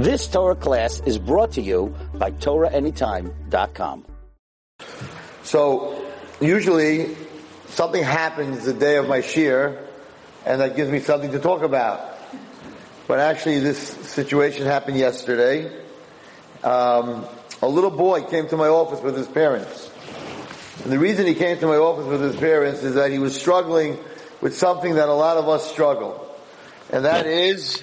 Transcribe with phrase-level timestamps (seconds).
[0.00, 4.06] This Torah class is brought to you by TorahAnytime.com.
[5.42, 7.14] So, usually,
[7.68, 9.78] something happens the day of my shiur,
[10.46, 12.18] and that gives me something to talk about.
[13.08, 15.70] But actually, this situation happened yesterday.
[16.64, 17.26] Um,
[17.60, 19.90] a little boy came to my office with his parents.
[20.82, 23.38] And the reason he came to my office with his parents is that he was
[23.38, 23.98] struggling
[24.40, 26.26] with something that a lot of us struggle.
[26.90, 27.82] And that is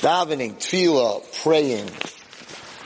[0.00, 1.88] davening, tefillah, praying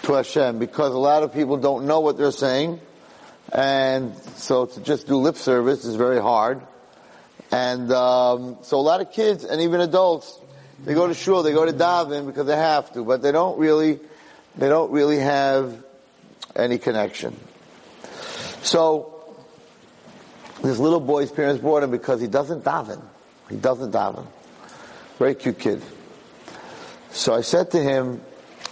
[0.02, 2.80] to Hashem because a lot of people don't know what they're saying.
[3.52, 6.60] And so to just do lip service is very hard.
[7.52, 10.40] And um, so a lot of kids and even adults,
[10.84, 13.58] they go to shul, they go to daven because they have to, but they don't
[13.58, 14.00] really,
[14.56, 15.84] they don't really have
[16.56, 17.36] any connection.
[18.62, 19.36] So
[20.62, 23.02] this little boy's parents brought him because he doesn't daven.
[23.50, 24.26] He doesn't daven.
[25.18, 25.82] Very cute kid.
[27.14, 28.20] So I said to him,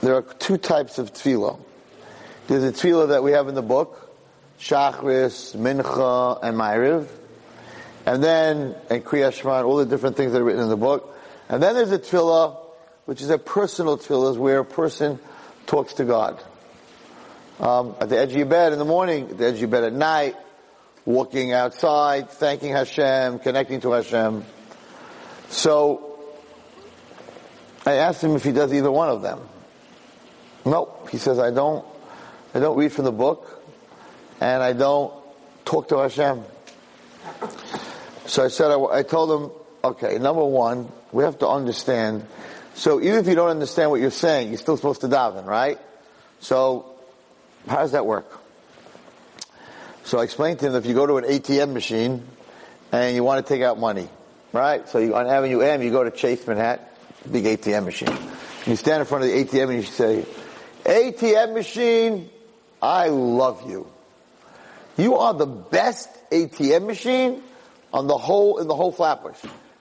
[0.01, 1.61] there are two types of tefillah.
[2.49, 4.13] There's a tefillah that we have in the book,
[4.59, 7.07] Shachris, Mincha, and Ma'ariv.
[8.05, 11.17] And then, and Kriyat Shema, all the different things that are written in the book.
[11.49, 12.59] And then there's a tefillah,
[13.05, 15.21] which is a personal tefillah, where a person
[15.67, 16.43] talks to God.
[17.61, 19.69] Um, at the edge of your bed in the morning, at the edge of your
[19.69, 20.35] bed at night,
[21.05, 24.45] walking outside, thanking Hashem, connecting to Hashem.
[25.49, 26.12] So,
[27.85, 29.41] I asked him if he does either one of them.
[30.65, 31.09] Nope.
[31.11, 31.85] He says, I don't,
[32.55, 33.63] I don't read from the book,
[34.41, 35.13] and I don't
[35.65, 36.45] talk to Hashem.
[38.27, 39.51] So I said, I, I told him,
[39.83, 42.27] okay, number one, we have to understand,
[42.75, 45.79] so even if you don't understand what you're saying, you're still supposed to daven, right?
[46.41, 46.87] So,
[47.67, 48.41] how does that work?
[50.05, 52.25] So I explained to him that if you go to an ATM machine
[52.91, 54.09] and you want to take out money,
[54.53, 54.89] right?
[54.89, 56.85] So you, on Avenue M, you go to Chase Manhattan,
[57.31, 58.09] big ATM machine.
[58.09, 60.25] And you stand in front of the ATM and you say,
[60.85, 62.31] ATM machine,
[62.81, 63.87] I love you.
[64.97, 67.43] You are the best ATM machine
[67.93, 69.39] on the whole, in the whole Flatbush.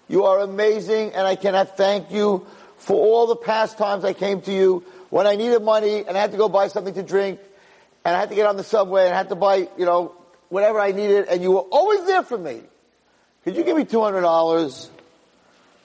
[0.07, 2.45] You are amazing and I cannot thank you
[2.77, 6.21] for all the past times I came to you when I needed money and I
[6.21, 7.39] had to go buy something to drink
[8.03, 10.15] and I had to get on the subway and I had to buy, you know,
[10.49, 12.61] whatever I needed and you were always there for me.
[13.43, 14.89] Could you give me $200?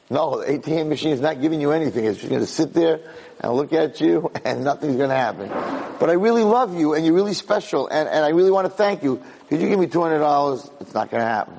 [0.09, 2.05] No, the ATM machine is not giving you anything.
[2.05, 3.01] It's just going to sit there
[3.41, 5.49] and look at you and nothing's going to happen.
[5.99, 8.73] But I really love you and you're really special and, and I really want to
[8.73, 9.23] thank you.
[9.49, 10.71] Could you give me $200?
[10.81, 11.57] It's not going to happen.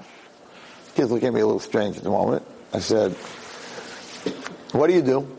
[0.96, 2.46] Kids look at me a little strange at the moment.
[2.74, 3.14] I said,
[4.72, 5.38] what do you do?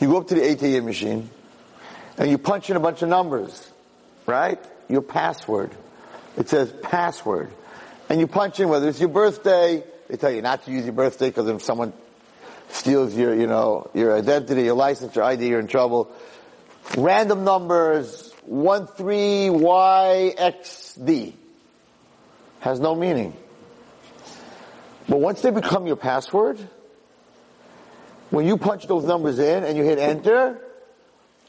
[0.00, 1.28] You go up to the ATM machine
[2.16, 3.70] and you punch in a bunch of numbers,
[4.26, 4.58] right?
[4.88, 5.70] Your password.
[6.36, 7.50] It says password.
[8.08, 10.94] And you punch in whether it's your birthday, they tell you not to use your
[10.94, 11.92] birthday because if someone
[12.70, 16.10] steals your, you know, your identity, your license, your ID, you're in trouble.
[16.96, 21.34] Random numbers, 13YXD.
[22.60, 23.36] Has no meaning.
[25.08, 26.58] But once they become your password,
[28.30, 30.62] when you punch those numbers in and you hit enter,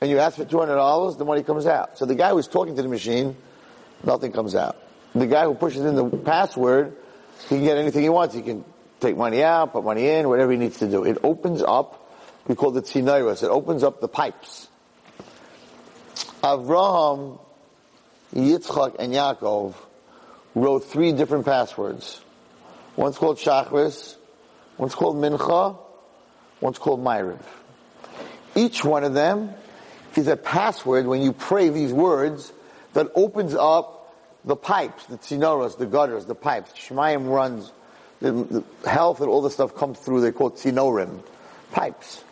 [0.01, 1.97] and you ask for $200, the money comes out.
[1.97, 3.35] So the guy who's talking to the machine,
[4.03, 4.77] nothing comes out.
[5.13, 6.95] The guy who pushes in the password,
[7.43, 8.35] he can get anything he wants.
[8.35, 8.65] He can
[8.99, 11.03] take money out, put money in, whatever he needs to do.
[11.05, 12.11] It opens up,
[12.47, 14.67] we call it tzinoros, it opens up the pipes.
[16.43, 17.39] Avraham,
[18.33, 19.75] Yitzchak, and Yaakov
[20.55, 22.21] wrote three different passwords.
[22.95, 24.15] One's called Shachris,
[24.77, 25.77] one's called Mincha,
[26.59, 27.41] one's called Ma'ariv.
[28.55, 29.53] Each one of them
[30.15, 32.51] is a password when you pray these words
[32.93, 33.98] that opens up
[34.49, 36.71] the pipes, the tzinoros, the gutters, the pipes.
[36.71, 37.71] Shemayim runs,
[38.19, 41.21] the, the health and all the stuff comes through, they call tzinorim,
[41.71, 42.23] pipes.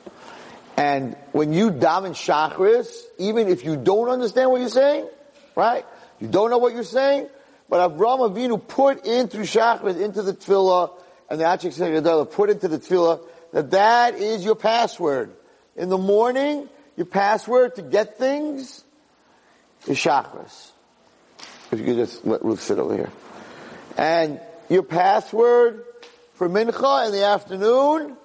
[0.76, 5.08] And when you daven shachris, even if you don't understand what you're saying,
[5.56, 5.86] right?
[6.20, 7.30] You don't know what you're saying,
[7.70, 10.92] but Avraham Avinu put into shachris, into the tefillah,
[11.30, 13.22] and the Achik Segadala put into the tefillah,
[13.54, 15.36] that that is your password.
[15.76, 18.84] In the morning, your password to get things
[19.86, 20.72] is shachris.
[21.72, 23.10] If you could just let Ruth sit over here.
[23.98, 25.84] And your password
[26.34, 28.16] for mincha in the afternoon,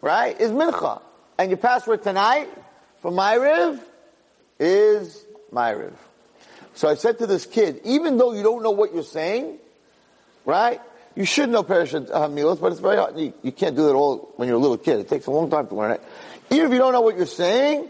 [0.00, 1.00] right, is mincha.
[1.38, 2.48] And your password tonight
[3.00, 3.80] for Ma'ariv
[4.58, 5.92] is Ma'ariv.
[6.74, 9.58] So I said to this kid, even though you don't know what you're saying,
[10.44, 10.80] right,
[11.14, 13.18] you should know Perush HaMilos, but it's very hard.
[13.18, 14.98] You, you, can't do it all when you're a little kid.
[15.00, 16.02] It takes a long time to learn it.
[16.50, 17.88] Even if you don't know what you're saying,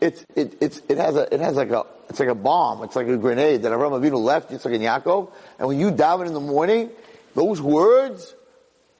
[0.00, 2.82] it's, it, it's, it has a, it has like a, it's like a bomb.
[2.82, 4.52] It's like a grenade that Avraham Avinu left.
[4.52, 5.30] It's like in Yaakov.
[5.58, 6.90] And when you daven in the morning,
[7.34, 8.34] those words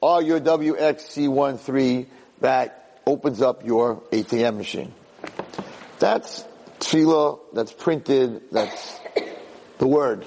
[0.02, 2.06] are your WXC13
[2.40, 4.92] that opens up your ATM machine.
[5.98, 6.44] That's
[6.80, 9.00] tefillah, that's printed, that's
[9.78, 10.26] the word.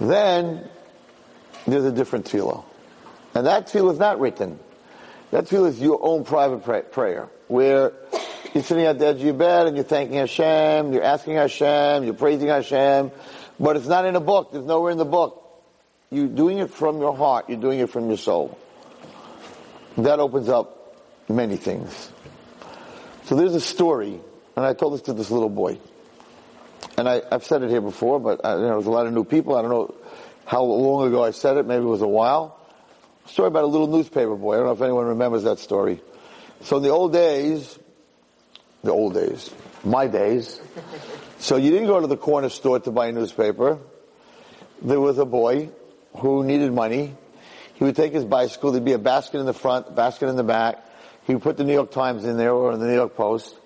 [0.00, 0.68] Then
[1.66, 2.64] there's a different tefillah.
[3.34, 4.58] And that tefillah is not written.
[5.30, 7.92] That tefillah is your own private pray- prayer, where
[8.54, 12.04] you're sitting at the edge of your bed and you're thanking Hashem, you're asking Hashem,
[12.04, 13.10] you're praising Hashem,
[13.58, 14.52] but it's not in a book.
[14.52, 15.38] There's nowhere in the book.
[16.10, 17.48] You're doing it from your heart.
[17.48, 18.58] You're doing it from your soul.
[19.96, 20.96] That opens up
[21.28, 22.10] many things.
[23.24, 24.20] So there's a story,
[24.56, 25.78] and I told this to this little boy.
[26.98, 29.12] And I, have said it here before, but I, you know, there's a lot of
[29.12, 29.56] new people.
[29.56, 29.94] I don't know
[30.44, 31.66] how long ago I said it.
[31.66, 32.58] Maybe it was a while.
[33.24, 34.54] A story about a little newspaper boy.
[34.54, 36.02] I don't know if anyone remembers that story.
[36.62, 37.78] So in the old days,
[38.82, 39.50] the old days,
[39.84, 40.60] my days,
[41.38, 43.78] so you didn't go to the corner store to buy a newspaper.
[44.80, 45.70] There was a boy
[46.16, 47.16] who needed money.
[47.74, 48.72] He would take his bicycle.
[48.72, 50.84] There'd be a basket in the front, basket in the back.
[51.26, 53.56] He would put the New York Times in there or the New York Post.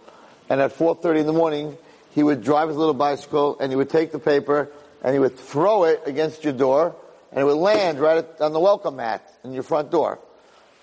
[0.48, 1.76] And at 4.30 in the morning,
[2.12, 4.70] he would drive his little bicycle and he would take the paper
[5.02, 6.96] and he would throw it against your door
[7.30, 10.18] and it would land right on the welcome mat in your front door.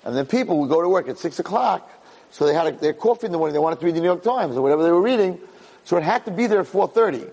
[0.03, 1.89] And then people would go to work at 6 o'clock.
[2.33, 3.53] So they had a, their coffee in the morning.
[3.53, 5.39] They wanted to read the New York Times or whatever they were reading.
[5.83, 7.30] So it had to be there at 4.30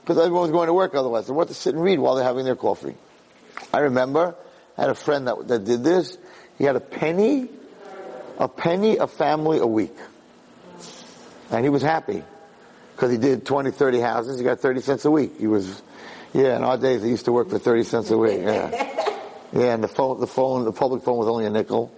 [0.00, 1.26] because everyone was going to work otherwise.
[1.26, 2.94] They wanted to sit and read while they're having their coffee.
[3.72, 4.36] I remember
[4.78, 6.16] I had a friend that, that did this.
[6.56, 7.48] He had a penny,
[8.38, 9.96] a penny a family a week.
[11.50, 12.22] And he was happy
[12.94, 14.38] because he did 20, 30 houses.
[14.38, 15.32] He got 30 cents a week.
[15.36, 15.82] He was,
[16.32, 18.38] yeah, in our days he used to work for 30 cents a week.
[18.40, 19.00] Yeah.
[19.52, 21.94] Yeah, and the phone, the phone, the public phone was only a nickel.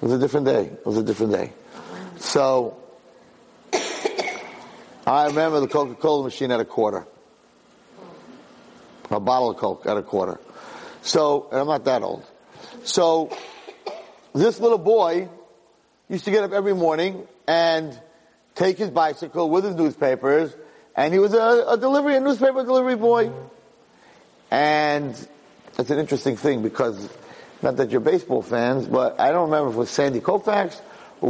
[0.00, 0.66] It was a different day.
[0.66, 1.52] It was a different day.
[2.22, 2.78] So,
[5.06, 7.04] I remember the Coca-Cola machine at a quarter.
[9.10, 10.40] A bottle of Coke at a quarter.
[11.02, 12.24] So, and I'm not that old.
[12.84, 13.36] So,
[14.34, 15.28] this little boy
[16.08, 18.00] used to get up every morning and
[18.54, 20.54] take his bicycle with his newspapers,
[20.96, 23.32] and he was a, a delivery, a newspaper delivery boy.
[24.50, 25.10] And
[25.76, 27.10] it's an interesting thing because,
[27.62, 30.80] not that you're baseball fans, but I don't remember if it was Sandy Koufax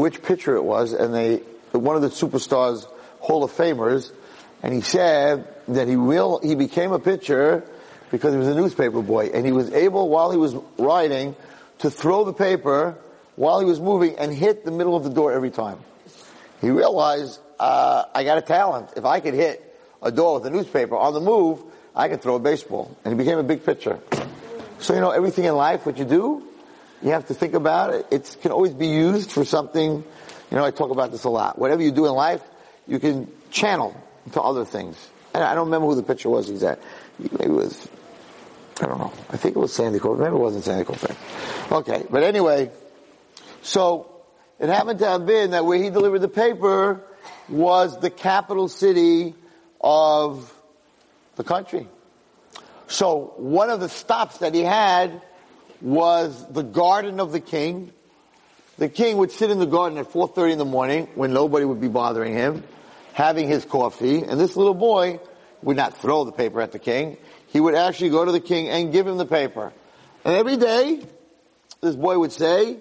[0.00, 1.36] which pitcher it was, and they,
[1.72, 2.86] one of the superstars
[3.20, 4.12] Hall of Famers,
[4.62, 7.64] and he said that he will, he became a pitcher
[8.10, 11.36] because he was a newspaper boy, and he was able, while he was riding,
[11.78, 12.96] to throw the paper
[13.36, 15.78] while he was moving and hit the middle of the door every time.
[16.60, 18.90] He realized, uh, I got a talent.
[18.96, 21.62] If I could hit a door with a newspaper on the move,
[21.94, 22.96] I could throw a baseball.
[23.04, 23.98] And he became a big pitcher.
[24.78, 26.42] So, you know, everything in life, what you do,
[27.02, 28.06] you have to think about it.
[28.10, 31.58] It can always be used for something, you know, I talk about this a lot.
[31.58, 32.42] Whatever you do in life,
[32.86, 33.96] you can channel
[34.32, 34.96] to other things.
[35.34, 36.86] And I don't remember who the pitcher was exactly.
[37.18, 37.88] Maybe it was
[38.80, 39.12] I don't know.
[39.30, 40.18] I think it was Sandy Cove.
[40.18, 41.70] Maybe it wasn't Sandy Cove.
[41.70, 42.70] Okay, but anyway,
[43.62, 44.10] so
[44.58, 47.00] it happened to have been that where he delivered the paper
[47.48, 49.34] was the capital city
[49.80, 50.52] of
[51.36, 51.86] the country.
[52.88, 55.22] So one of the stops that he had
[55.82, 57.92] was the garden of the king.
[58.78, 61.80] The king would sit in the garden at 4.30 in the morning when nobody would
[61.80, 62.64] be bothering him,
[63.12, 65.20] having his coffee, and this little boy
[65.62, 67.18] would not throw the paper at the king
[67.52, 69.72] he would actually go to the king and give him the paper.
[70.24, 71.02] And every day,
[71.82, 72.78] this boy would say,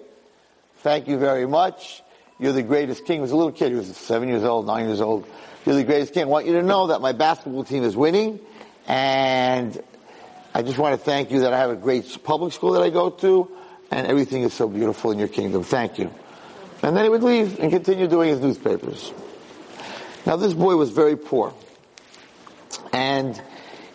[0.78, 2.02] thank you very much.
[2.38, 3.16] You're the greatest king.
[3.16, 3.72] He was a little kid.
[3.72, 5.26] He was seven years old, nine years old.
[5.66, 6.22] You're the greatest king.
[6.22, 8.40] I want you to know that my basketball team is winning.
[8.88, 9.80] And
[10.54, 12.90] I just want to thank you that I have a great public school that I
[12.90, 13.50] go to.
[13.90, 15.64] And everything is so beautiful in your kingdom.
[15.64, 16.10] Thank you.
[16.82, 19.12] And then he would leave and continue doing his newspapers.
[20.26, 21.54] Now this boy was very poor.
[22.92, 23.40] And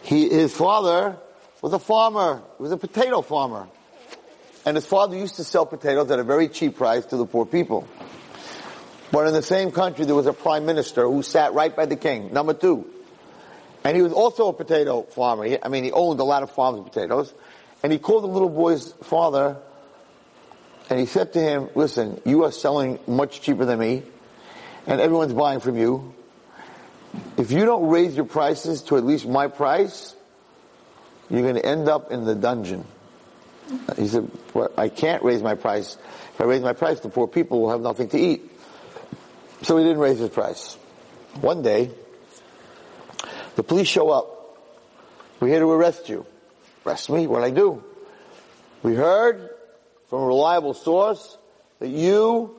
[0.03, 1.17] he, his father
[1.61, 2.41] was a farmer.
[2.57, 3.67] He was a potato farmer.
[4.65, 7.45] And his father used to sell potatoes at a very cheap price to the poor
[7.45, 7.87] people.
[9.11, 11.95] But in the same country, there was a prime minister who sat right by the
[11.95, 12.85] king, number two.
[13.87, 15.45] And he was also a potato farmer.
[15.45, 17.33] He, I mean, he owned a lot of farms of potatoes.
[17.81, 19.55] And he called the little boy's father
[20.89, 24.03] and he said to him, listen, you are selling much cheaper than me
[24.87, 26.13] and everyone's buying from you
[27.37, 30.13] if you don't raise your prices to at least my price,
[31.29, 32.83] you're going to end up in the dungeon.
[33.95, 35.95] He said, well, I can't raise my price.
[36.33, 38.51] If I raise my price, the poor people will have nothing to eat.
[39.61, 40.75] So he didn't raise his price.
[41.39, 41.91] One day,
[43.57, 44.59] the police show up.
[45.39, 46.25] We're here to arrest you.
[46.85, 47.25] Arrest me?
[47.25, 47.83] What I do?
[48.83, 49.49] We heard
[50.09, 51.37] from a reliable source
[51.79, 52.55] that you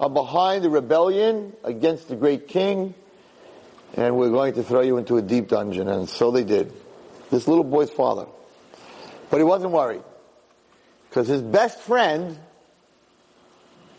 [0.00, 2.94] are behind the rebellion against the great king
[3.96, 5.88] and we're going to throw you into a deep dungeon.
[5.88, 6.72] And so they did.
[7.30, 8.26] This little boy's father.
[9.30, 10.02] But he wasn't worried.
[11.08, 12.38] Because his best friend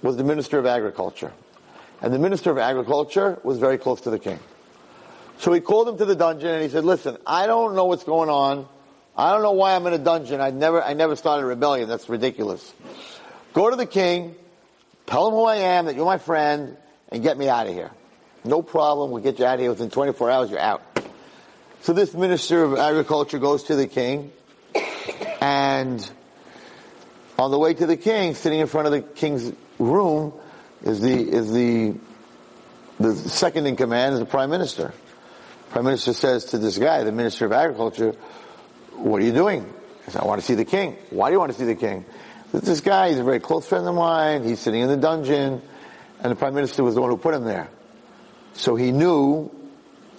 [0.01, 1.31] was the Minister of Agriculture.
[2.01, 4.39] And the minister of agriculture was very close to the king.
[5.39, 8.03] So he called him to the dungeon and he said, listen, I don't know what's
[8.03, 8.67] going on.
[9.17, 10.41] I don't know why I'm in a dungeon.
[10.41, 11.87] I never, I never started a rebellion.
[11.87, 12.73] That's ridiculous.
[13.53, 14.35] Go to the king,
[15.05, 16.77] tell him who I am, that you're my friend,
[17.09, 17.91] and get me out of here.
[18.43, 19.11] No problem.
[19.11, 20.49] We'll get you out of here within 24 hours.
[20.49, 20.81] You're out.
[21.81, 24.31] So this minister of agriculture goes to the king
[25.41, 26.11] and
[27.37, 30.33] on the way to the king, sitting in front of the king's room
[30.83, 31.93] is the, is the,
[32.99, 34.93] the second in command is the prime minister.
[35.75, 38.15] Prime minister says to this guy, the minister of agriculture,
[38.93, 39.65] what are you doing?
[40.05, 40.95] He says, I want to see the king.
[41.09, 42.05] Why do you want to see the king?
[42.53, 44.45] This guy, he's a very close friend of mine.
[44.45, 45.61] He's sitting in the dungeon
[46.21, 47.67] and the prime minister was the one who put him there.
[48.53, 49.51] So he knew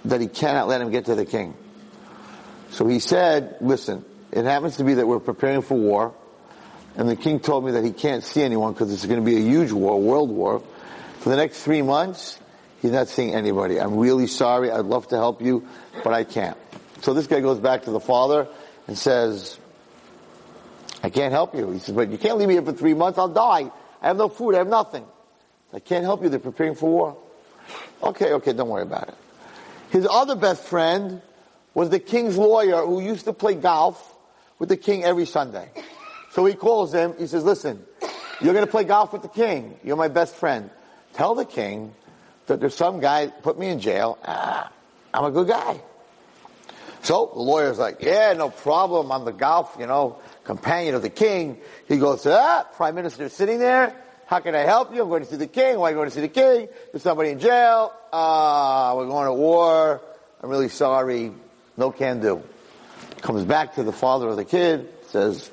[0.04, 1.54] that he cannot let him get to the king.
[2.68, 6.12] So he said, listen, it happens to be that we're preparing for war
[6.96, 9.38] and the king told me that he can't see anyone because it's going to be
[9.38, 10.62] a huge war, world war.
[11.20, 12.38] For the next three months,
[12.86, 13.80] he's not seeing anybody.
[13.80, 14.70] I'm really sorry.
[14.70, 15.66] I'd love to help you,
[16.04, 16.56] but I can't.
[17.02, 18.46] So this guy goes back to the father
[18.86, 19.58] and says,
[21.02, 21.70] I can't help you.
[21.72, 23.18] He says, but you can't leave me here for three months.
[23.18, 23.70] I'll die.
[24.00, 24.54] I have no food.
[24.54, 25.04] I have nothing.
[25.72, 26.28] I can't help you.
[26.28, 27.16] They're preparing for war.
[28.02, 29.14] Okay, okay, don't worry about it.
[29.90, 31.22] His other best friend
[31.74, 34.14] was the king's lawyer who used to play golf
[34.58, 35.70] with the king every Sunday.
[36.30, 37.14] So he calls him.
[37.18, 37.84] He says, listen,
[38.40, 39.78] you're going to play golf with the king.
[39.82, 40.70] You're my best friend.
[41.14, 41.94] Tell the king
[42.46, 44.18] that there's some guy put me in jail.
[44.24, 44.70] Ah,
[45.12, 45.80] I'm a good guy.
[47.02, 49.12] So the lawyer's like, yeah, no problem.
[49.12, 51.58] I'm the golf, you know, companion of the king.
[51.88, 53.94] He goes, ah, prime minister sitting there.
[54.26, 55.02] How can I help you?
[55.02, 55.78] I'm going to see the king.
[55.78, 56.68] Why are you going to see the king?
[56.90, 57.92] There's somebody in jail.
[58.12, 60.00] Ah, we're going to war.
[60.42, 61.32] I'm really sorry.
[61.76, 62.42] No can do.
[63.20, 65.50] Comes back to the father of the kid, says,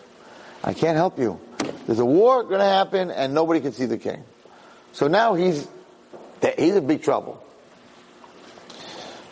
[0.63, 1.39] I can't help you.
[1.85, 4.23] There's a war going to happen and nobody can see the king.
[4.91, 5.67] So now he's,
[6.57, 7.43] he's in big trouble.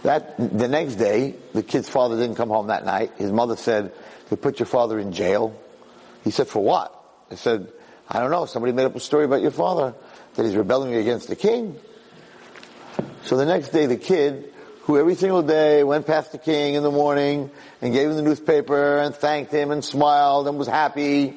[0.04, 3.14] That, the next day, the kid's father didn't come home that night.
[3.18, 3.92] His mother said,
[4.30, 5.60] they put your father in jail.
[6.24, 6.98] He said, for what?
[7.30, 7.72] He said,
[8.10, 8.46] I don't know.
[8.46, 9.94] Somebody made up a story about your father
[10.36, 11.78] that he's rebelling against the king.
[13.24, 14.52] So the next day, the kid,
[14.82, 17.52] who every single day went past the king in the morning
[17.82, 21.36] and gave him the newspaper and thanked him and smiled and was happy,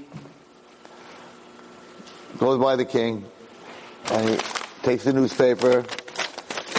[2.38, 3.24] goes by the king
[4.10, 4.36] and he
[4.84, 5.84] takes the newspaper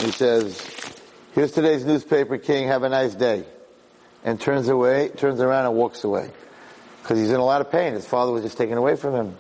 [0.05, 0.61] he says,
[1.33, 3.43] here's today's newspaper, king, have a nice day.
[4.23, 6.29] And turns away, turns around and walks away.
[7.01, 7.93] Because he's in a lot of pain.
[7.93, 9.37] His father was just taken away from him.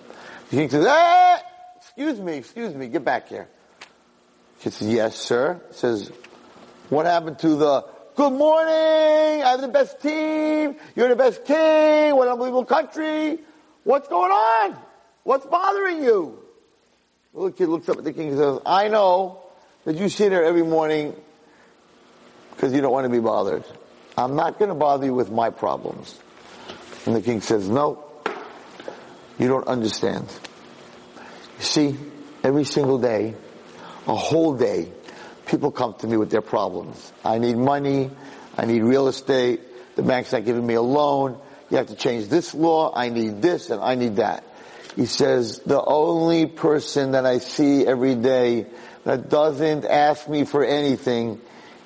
[0.49, 1.41] The king says, ah,
[1.77, 3.47] excuse me, excuse me, get back here.
[4.59, 5.61] He says, yes, sir.
[5.67, 6.11] He says,
[6.89, 8.73] what happened to the good morning,
[9.43, 13.39] I have the best team, you're the best king, what an unbelievable country.
[13.83, 14.77] What's going on?
[15.23, 16.44] What's bothering you?
[17.35, 19.41] The little kid looks up at the king and says, I know
[19.83, 21.13] that you sit here every morning
[22.51, 23.65] because you don't want to be bothered.
[24.17, 26.17] I'm not going to bother you with my problems.
[27.05, 28.01] And the king says, no,
[29.37, 30.31] you don't understand.
[31.57, 31.97] You see,
[32.41, 33.35] every single day,
[34.07, 34.89] a whole day,
[35.45, 37.11] people come to me with their problems.
[37.25, 38.11] I need money.
[38.57, 39.59] I need real estate.
[39.97, 41.37] The bank's not giving me a loan.
[41.69, 42.93] You have to change this law.
[42.95, 44.45] I need this and I need that.
[44.95, 48.65] He says, the only person that I see every day
[49.03, 51.41] that doesn't ask me for anything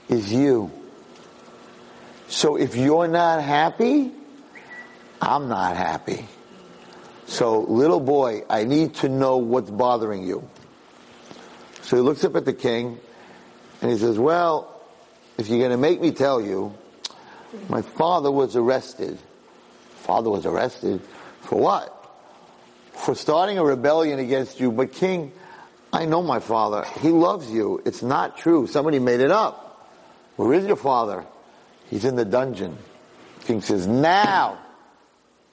[0.07, 0.71] is you.
[2.27, 4.11] So if you're not happy,
[5.19, 6.27] I'm not happy.
[7.25, 10.47] So little boy, I need to know what's bothering you.
[11.81, 12.99] So he looks up at the king
[13.81, 14.81] and he says, well,
[15.37, 16.75] if you're going to make me tell you,
[17.67, 19.17] my father was arrested.
[20.01, 21.01] Father was arrested
[21.41, 21.98] for what?
[22.99, 24.71] For starting a rebellion against you.
[24.71, 25.31] But king,
[25.91, 26.85] I know my father.
[27.01, 27.81] He loves you.
[27.85, 28.67] It's not true.
[28.67, 29.89] Somebody made it up.
[30.35, 31.25] Where is your father?
[31.89, 32.77] He's in the dungeon.
[33.45, 34.59] King says, now,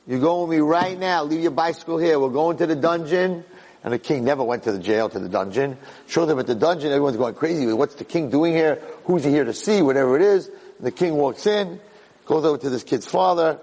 [0.06, 1.24] you go with me right now.
[1.24, 2.18] Leave your bicycle here.
[2.18, 3.44] We're going to the dungeon.
[3.84, 5.78] And the king never went to the jail, to the dungeon.
[6.08, 6.88] Shows up at the dungeon.
[6.90, 7.72] Everyone's going crazy.
[7.72, 8.82] What's the king doing here?
[9.04, 9.80] Who's he here to see?
[9.80, 10.48] Whatever it is.
[10.48, 11.80] And the king walks in,
[12.26, 13.60] goes over to this kid's father,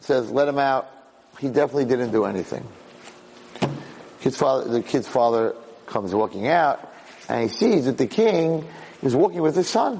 [0.00, 0.88] says, let him out.
[1.40, 2.66] He definitely didn't do anything.
[4.26, 5.54] Kid's father, the kid's father
[5.86, 6.92] comes walking out
[7.28, 8.66] and he sees that the king
[9.00, 9.98] is walking with his son.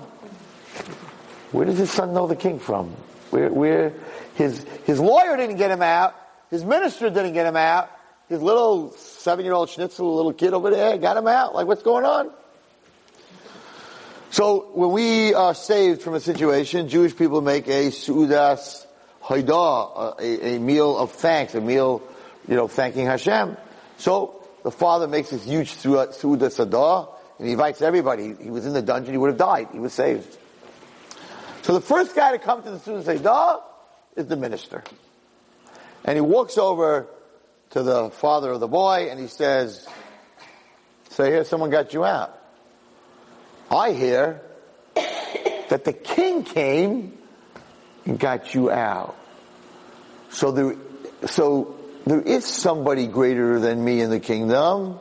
[1.53, 2.89] Where does his son know the king from?
[3.31, 3.93] Where, where,
[4.35, 6.17] his, his lawyer didn't get him out.
[6.51, 7.89] His minister didn't get him out
[8.29, 11.55] his little seven-year-old schnitzel, little kid over there, got him out.
[11.55, 12.33] Like, what's going on?
[14.31, 18.85] So, when we are saved from a situation, Jewish people make a seudas
[19.23, 22.03] hodaah, a, a meal of thanks, a meal,
[22.49, 23.57] you know, thanking Hashem.
[23.99, 28.35] So, the father makes this huge seudas hodaah, and he invites everybody.
[28.35, 29.69] He was in the dungeon, he would have died.
[29.73, 30.37] He was saved.
[31.67, 33.57] So the first guy to come to the student Seder
[34.15, 34.85] is the minister.
[36.05, 37.09] And he walks over
[37.71, 39.85] to the father of the boy and he says,
[41.11, 42.39] so here someone got you out.
[43.69, 44.41] I hear
[44.95, 47.19] that the king came
[48.05, 49.17] and got you out.
[50.31, 50.77] So there,
[51.27, 51.76] so
[52.07, 55.01] there is somebody greater than me in the kingdom.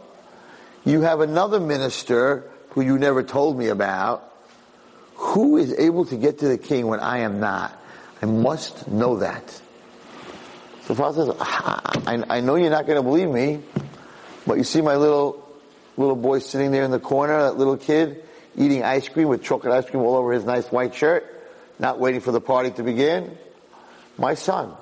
[0.84, 4.34] You have another minister who you never told me about
[5.16, 7.80] who is able to get to the king when I am not.
[8.22, 9.50] I must know that.
[10.82, 13.62] So the father says, I, I know you're not going to believe me,
[14.48, 15.48] but you see my little,
[15.98, 18.24] little boy sitting there in the corner, that little kid,
[18.58, 21.26] eating ice cream with chocolate ice cream all over his nice white shirt,
[21.78, 23.38] not waiting for the party to begin.
[24.18, 24.74] My son,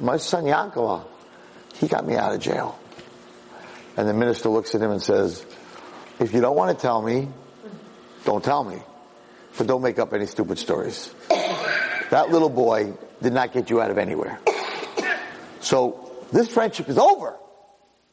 [0.00, 1.04] my son Yankala,
[1.78, 2.78] he got me out of jail.
[3.96, 5.44] And the minister looks at him and says,
[6.18, 7.28] if you don't want to tell me,
[8.24, 8.78] don't tell me.
[9.56, 11.14] But don't make up any stupid stories.
[12.10, 12.92] That little boy
[13.22, 14.38] did not get you out of anywhere.
[15.60, 17.36] So this friendship is over.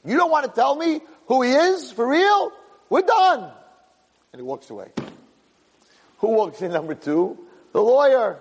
[0.06, 2.52] You don't want to tell me who he is for real?
[2.90, 3.52] We're done.
[4.32, 4.90] And he walks away.
[6.20, 7.38] Who walks in number two?
[7.74, 8.40] The lawyer.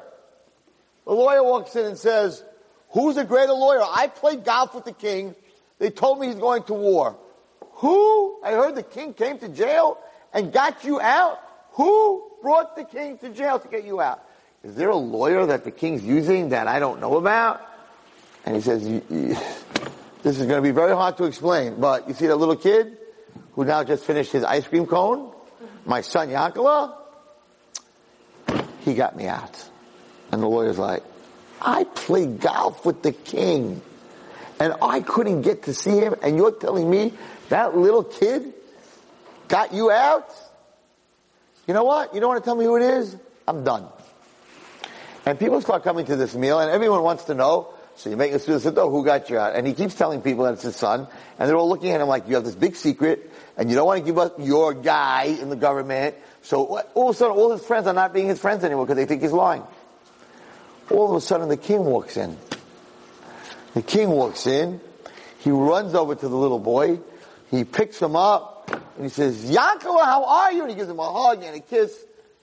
[1.05, 2.43] The lawyer walks in and says,
[2.93, 3.83] who's a greater lawyer?
[3.83, 5.35] I played golf with the king.
[5.79, 7.17] They told me he's going to war.
[7.61, 8.41] Who?
[8.43, 9.99] I heard the king came to jail
[10.33, 11.41] and got you out.
[11.73, 14.23] Who brought the king to jail to get you out?
[14.63, 17.61] Is there a lawyer that the king's using that I don't know about?
[18.45, 22.27] And he says, this is going to be very hard to explain, but you see
[22.27, 22.99] that little kid
[23.55, 25.33] who now just finished his ice cream cone?
[25.85, 26.95] My son Yankala?
[28.85, 29.69] He got me out.
[30.31, 31.03] And the lawyer's like,
[31.65, 33.81] I played golf with the king
[34.59, 37.13] and I couldn't get to see him and you're telling me
[37.49, 38.53] that little kid
[39.49, 40.29] got you out?
[41.67, 42.15] You know what?
[42.15, 43.17] You don't want to tell me who it is?
[43.47, 43.87] I'm done.
[45.25, 48.33] And people start coming to this meal and everyone wants to know, so you make
[48.33, 49.55] a student oh, who got you out?
[49.55, 51.07] And he keeps telling people that it's his son,
[51.39, 53.87] and they're all looking at him like, you have this big secret, and you don't
[53.87, 56.17] want to give up your guy in the government.
[56.41, 58.97] So all of a sudden, all his friends are not being his friends anymore because
[58.97, 59.63] they think he's lying.
[60.91, 62.37] All of a sudden, the king walks in.
[63.75, 64.81] The king walks in.
[65.39, 67.01] He runs over to the little boy.
[67.51, 70.63] He picks him up, and he says, Yankala, how are you?
[70.63, 71.93] And he gives him a hug and a kiss.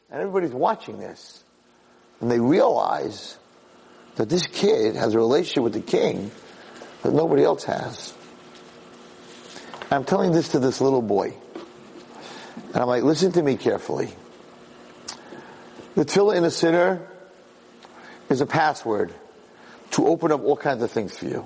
[0.09, 1.43] And everybody's watching this.
[2.21, 3.37] And they realize
[4.15, 6.31] that this kid has a relationship with the king
[7.03, 8.13] that nobody else has.
[9.91, 11.33] I'm telling this to this little boy.
[12.73, 14.09] And I'm like, listen to me carefully.
[15.95, 17.07] The tefillah in a siddur
[18.29, 19.13] is a password
[19.91, 21.45] to open up all kinds of things for you.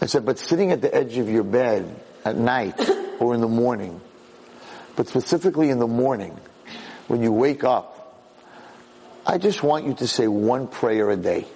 [0.00, 1.94] I said, but sitting at the edge of your bed
[2.24, 2.78] at night
[3.20, 4.00] or in the morning,
[4.96, 6.38] but specifically in the morning,
[7.08, 8.22] when you wake up,
[9.26, 11.46] I just want you to say one prayer a day.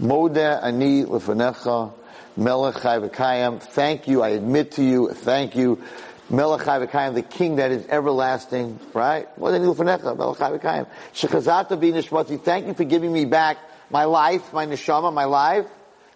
[0.00, 1.92] Moda ani lefanecha
[2.36, 3.62] melech.
[3.62, 4.22] Thank you.
[4.22, 5.10] I admit to you.
[5.10, 5.82] Thank you.
[6.30, 8.80] Melech v'kayim, the king that is everlasting.
[8.92, 9.26] Right?
[9.38, 10.86] Melech v'kayim.
[11.12, 12.36] Shechazata bi.
[12.36, 13.58] Thank you for giving me back
[13.90, 15.66] my life, my neshama, my life.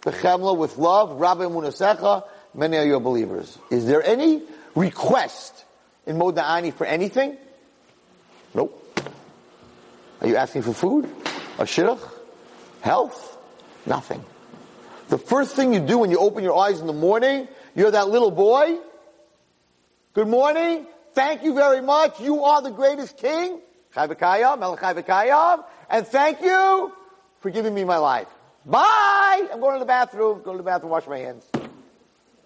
[0.03, 1.21] The chemla with love.
[1.21, 2.25] Rabbah emunasecha.
[2.55, 3.59] Many are your believers.
[3.71, 4.43] Is there any
[4.75, 5.65] request
[6.07, 7.37] in Moda ani for anything?
[8.55, 8.75] Nope.
[10.21, 11.05] Are you asking for food?
[11.59, 12.01] A shidduch?
[12.81, 13.37] Health?
[13.85, 14.25] Nothing.
[15.09, 18.09] The first thing you do when you open your eyes in the morning, you're that
[18.09, 18.79] little boy.
[20.19, 20.85] Good morning.
[21.13, 22.19] Thank you very much.
[22.19, 23.61] You are the greatest king.
[23.95, 24.11] And
[26.09, 26.93] thank you
[27.39, 28.27] for giving me my life.
[28.67, 29.47] Bye!
[29.53, 30.43] I'm going to the bathroom.
[30.43, 31.47] Go to the bathroom, wash my hands.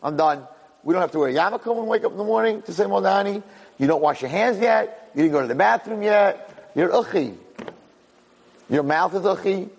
[0.02, 0.46] I'm done.
[0.84, 2.74] We don't have to wear a yarmulke when we wake up in the morning to
[2.74, 3.42] say Moda ani.
[3.78, 5.10] You don't wash your hands yet.
[5.14, 6.70] You didn't go to the bathroom yet.
[6.74, 7.32] You're uchi.
[8.68, 9.70] Your mouth is uchi.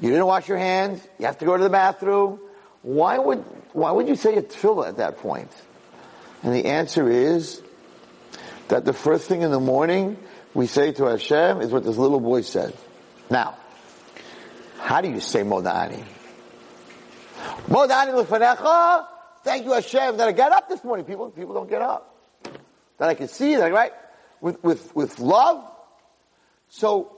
[0.00, 1.04] You didn't wash your hands.
[1.18, 2.38] You have to go to the bathroom.
[2.82, 3.38] Why would,
[3.72, 5.50] why would you say a tefillah at that point?
[6.42, 7.62] And the answer is
[8.68, 10.16] that the first thing in the morning
[10.54, 12.74] we say to Hashem is what this little boy said.
[13.28, 13.56] Now,
[14.78, 16.02] how do you say Modani?
[17.68, 19.06] Modani lefanecha.
[19.44, 21.06] Thank you Hashem that I got up this morning.
[21.06, 22.14] People, people don't get up.
[22.98, 23.92] That I can see that, right?
[24.40, 25.64] With, with, with love.
[26.68, 27.16] So,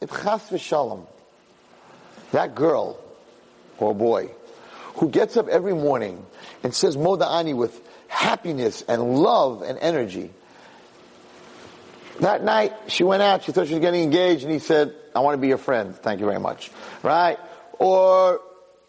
[0.00, 1.06] if chas v'shalom,
[2.32, 2.98] that girl
[3.78, 4.30] or boy
[4.94, 6.24] who gets up every morning
[6.62, 10.30] and says Modani with happiness and love and energy.
[12.20, 15.20] That night, she went out, she thought she was getting engaged, and he said, I
[15.20, 15.94] want to be your friend.
[15.94, 16.70] Thank you very much.
[17.04, 17.38] Right?
[17.78, 18.40] Or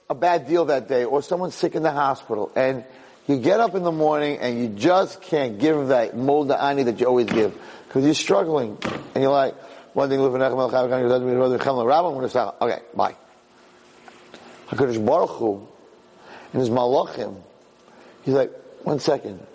[0.10, 2.84] a bad deal that day, or someone's sick in the hospital, and
[3.30, 7.00] You get up in the morning and you just can't give that molda ani that
[7.00, 7.56] you always give
[7.88, 8.76] because you're struggling
[9.14, 9.54] and you're like,
[9.94, 10.40] one thing, okay,
[12.96, 13.16] bye.
[14.70, 15.68] HaKadosh Baruch Hu
[16.54, 17.40] and his malachim,
[18.24, 18.52] he's like,
[18.84, 19.46] one second.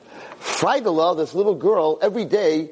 [0.40, 2.70] Freidela, this little girl, every day,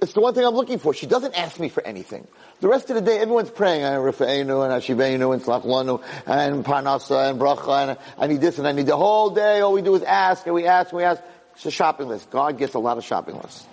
[0.00, 0.92] it's the one thing I'm looking for.
[0.92, 2.26] She doesn't ask me for anything.
[2.60, 7.30] The rest of the day, everyone's praying, and Rafa'enu, and Ashibenu, and Slachlanu, and Parnasa,
[7.30, 9.94] and Bracha, and I need this, and I need the whole day, all we do
[9.94, 11.22] is ask, and we ask, and we ask.
[11.54, 12.30] It's a shopping list.
[12.30, 13.66] God gets a lot of shopping lists.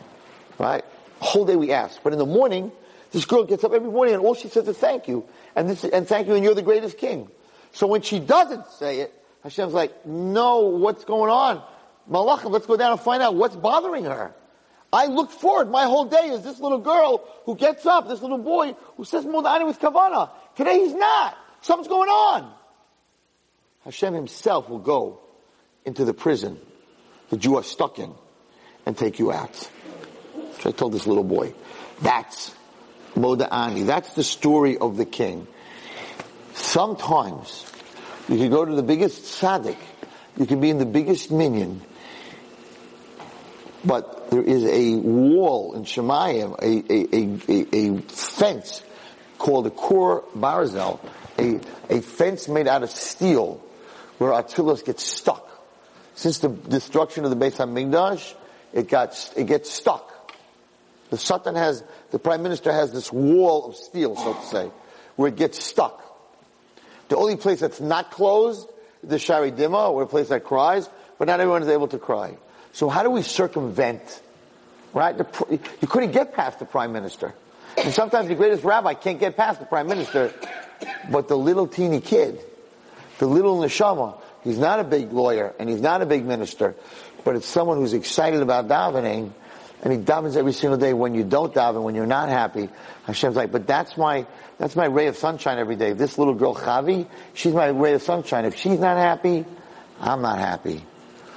[0.58, 0.86] Right?
[1.20, 2.02] Whole day we ask.
[2.02, 2.72] But in the morning,
[3.12, 5.84] this girl gets up every morning, and all she says is thank you, and this,
[5.84, 7.30] and thank you, and you're the greatest king.
[7.74, 11.62] So when she doesn't say it, Hashem's like, no, what's going on?
[12.10, 14.34] Malachim, let's go down and find out what's bothering her.
[14.92, 18.38] I look forward my whole day is this little girl who gets up, this little
[18.38, 20.30] boy who says Mudani with Kavana.
[20.56, 21.36] Today he's not.
[21.62, 22.54] Something's going on.
[23.86, 25.20] Hashem himself will go
[25.84, 26.60] into the prison
[27.30, 28.14] that you are stuck in
[28.86, 29.56] and take you out.
[30.60, 31.54] So I told this little boy.
[32.02, 32.54] That's
[33.16, 33.86] Moda'ani.
[33.86, 35.48] That's the story of the king.
[36.54, 37.66] Sometimes
[38.30, 39.78] you can go to the biggest tzaddik.
[40.38, 41.82] You can be in the biggest minyan.
[43.86, 48.82] But there is a wall in Shemayim, a, a, a, a, fence
[49.38, 51.00] called a Kur Barzel,
[51.38, 53.62] a, a fence made out of steel
[54.20, 55.50] where Atzilos gets stuck.
[56.16, 58.36] Since the destruction of the Beit HaMikdash,
[58.72, 60.10] it got, it gets stuck.
[61.10, 64.72] The Satan has, the Prime Minister has this wall of steel, so to say,
[65.16, 66.00] where it gets stuck.
[67.10, 68.68] The only place that's not closed
[69.04, 72.00] is the Shaarei Dimah, or a place that cries, but not everyone is able to
[72.00, 72.38] cry.
[72.74, 74.22] So how do we circumvent,
[74.94, 75.18] right?
[75.18, 77.34] The, you couldn't get past the prime minister.
[77.78, 80.34] And sometimes the greatest rabbi can't get past the prime minister,
[81.10, 82.40] but the little teeny kid,
[83.20, 86.76] the little neshama, he's not a big lawyer and he's not a big minister,
[87.24, 89.32] but it's someone who's excited about davening
[89.84, 92.70] and he davens every single day when you don't daven, when you're not happy.
[93.06, 94.26] Hashem's like, but that's my,
[94.58, 95.94] that's my ray of sunshine every day.
[95.94, 98.46] This little girl, Chavi, she's my ray of sunshine.
[98.46, 99.46] If she's not happy,
[100.00, 100.84] I'm not happy.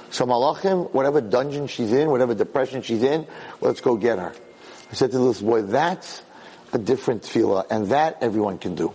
[0.09, 3.27] So Malachim, whatever dungeon she's in, whatever depression she's in,
[3.61, 4.33] let's go get her.
[4.89, 6.21] I said to this boy, that's
[6.73, 8.93] a different tefillah, and that everyone can do.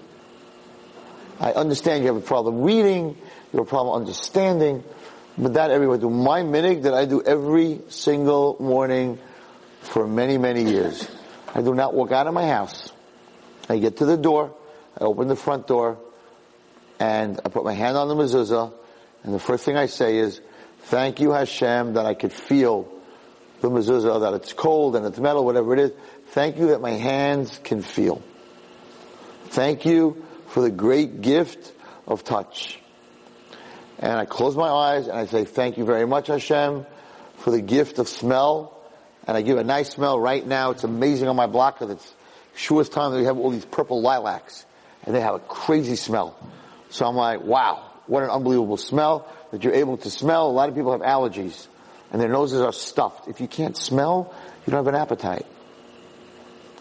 [1.38, 4.85] I understand you have a problem reading, you have a problem understanding,
[5.37, 6.11] but that everyone do.
[6.11, 9.18] My minhag that I do every single morning
[9.81, 11.09] for many, many years.
[11.55, 12.92] I do not walk out of my house.
[13.68, 14.55] I get to the door,
[14.98, 15.98] I open the front door,
[16.98, 18.72] and I put my hand on the mezuzah,
[19.25, 20.40] and the first thing I say is,
[20.92, 22.87] Thank you, Hashem, that I could feel
[23.62, 25.90] the mezuzah, that it's cold and it's metal, whatever it is.
[26.33, 28.20] Thank you that my hands can feel.
[29.44, 31.72] Thank you for the great gift
[32.07, 32.78] of touch.
[34.00, 36.85] And I close my eyes and I say, thank you very much, Hashem,
[37.37, 38.78] for the gift of smell.
[39.26, 40.72] And I give a nice smell right now.
[40.72, 42.14] It's amazing on my block because it's
[42.55, 44.66] shortest time that we have all these purple lilacs
[45.05, 46.37] and they have a crazy smell.
[46.90, 50.51] So I'm like, wow, what an unbelievable smell that you're able to smell.
[50.51, 51.67] A lot of people have allergies
[52.11, 53.29] and their noses are stuffed.
[53.29, 54.35] If you can't smell,
[54.67, 55.47] you don't have an appetite.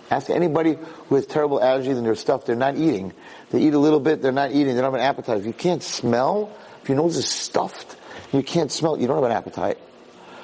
[0.10, 0.78] Ask anybody
[1.10, 3.14] has terrible allergies and they're stuffed, they're not eating.
[3.50, 5.38] They eat a little bit, they're not eating, they don't have an appetite.
[5.38, 7.96] If you can't smell, if your nose is stuffed,
[8.34, 9.78] you can't smell, you don't have an appetite.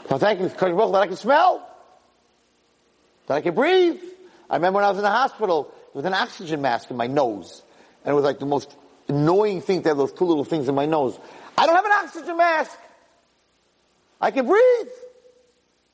[0.09, 1.67] Now thank you, that I can smell,
[3.27, 3.99] that I can breathe.
[4.49, 7.61] I remember when I was in the hospital, with an oxygen mask in my nose.
[8.05, 8.73] And it was like the most
[9.07, 11.17] annoying thing to have those two little things in my nose.
[11.57, 12.77] I don't have an oxygen mask.
[14.19, 14.89] I can breathe.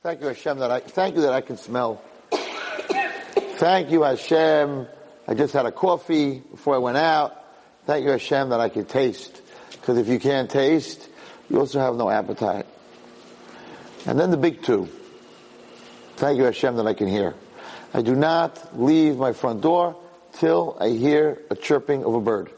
[0.02, 2.02] Thank you, Hashem, that I, thank you that I can smell.
[2.32, 4.88] thank you, Hashem.
[5.28, 7.40] I just had a coffee before I went out.
[7.86, 9.42] Thank you, Hashem, that I can taste.
[9.72, 11.10] Because if you can't taste,
[11.50, 12.66] you also have no appetite.
[14.06, 14.90] And then the big two.
[16.18, 17.36] Thank you, Hashem, that I can hear.
[17.94, 19.96] I do not leave my front door
[20.34, 22.52] till I hear a chirping of a bird.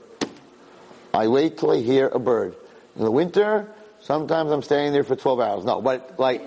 [1.16, 2.56] I wait till I hear a bird.
[2.96, 3.68] In the winter,
[4.02, 5.64] sometimes I'm staying there for 12 hours.
[5.66, 6.42] No, but like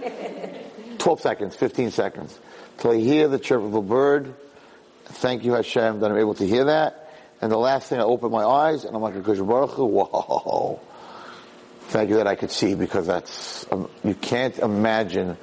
[0.98, 2.38] 12 seconds, 15 seconds.
[2.78, 4.34] Till I hear the chirp of a bird.
[5.06, 7.10] Thank you Hashem that I'm able to hear that.
[7.40, 10.80] And the last thing I open my eyes and I'm like, Baruch Hu, whoa.
[11.88, 15.38] Thank you that I could see because that's, um, you can't imagine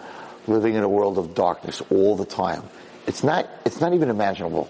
[0.45, 2.63] living in a world of darkness all the time.
[3.07, 4.69] It's not, it's not even imaginable.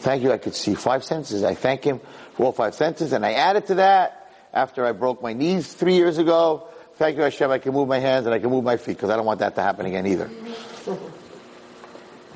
[0.00, 1.44] Thank you I could see five senses.
[1.44, 2.00] I thank Him
[2.38, 5.96] for all five senses and I added to that after I broke my knees three
[5.96, 6.68] years ago.
[6.94, 9.10] Thank you, Hashem, I can move my hands and I can move my feet because
[9.10, 10.30] I don't want that to happen again either.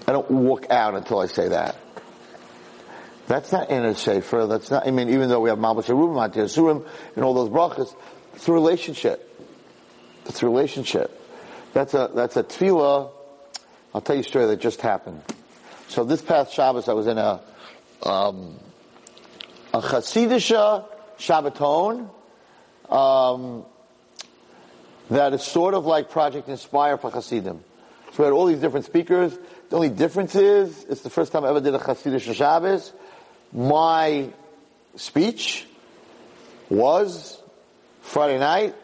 [0.08, 1.76] I don't walk out until I say that.
[3.28, 4.46] That's not in a sefer.
[4.46, 4.88] That's not.
[4.88, 6.84] I mean, even though we have Malbish Arumim, Surim,
[7.14, 7.94] and all those brachas,
[8.34, 9.28] it's a relationship.
[10.26, 11.16] It's a relationship.
[11.72, 13.10] That's a, that's a tefillah.
[13.94, 15.22] I'll tell you a story that just happened.
[15.86, 17.40] So this past Shabbos, I was in a,
[18.02, 18.58] um,
[19.72, 20.84] a Hasidisha
[21.18, 22.08] Shabbaton,
[22.90, 23.64] um,
[25.10, 27.62] that is sort of like Project Inspire for Hasidim.
[28.12, 29.36] So we had all these different speakers.
[29.70, 32.92] The only difference is, it's the first time I ever did a Hasidic Shabbos.
[33.52, 34.28] My
[34.96, 35.66] speech
[36.68, 37.40] was
[38.02, 38.74] Friday night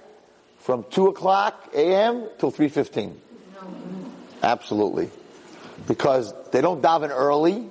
[0.58, 2.28] from 2 o'clock a.m.
[2.38, 3.14] till 3.15.
[4.42, 5.10] Absolutely.
[5.86, 7.68] Because they don't daven early.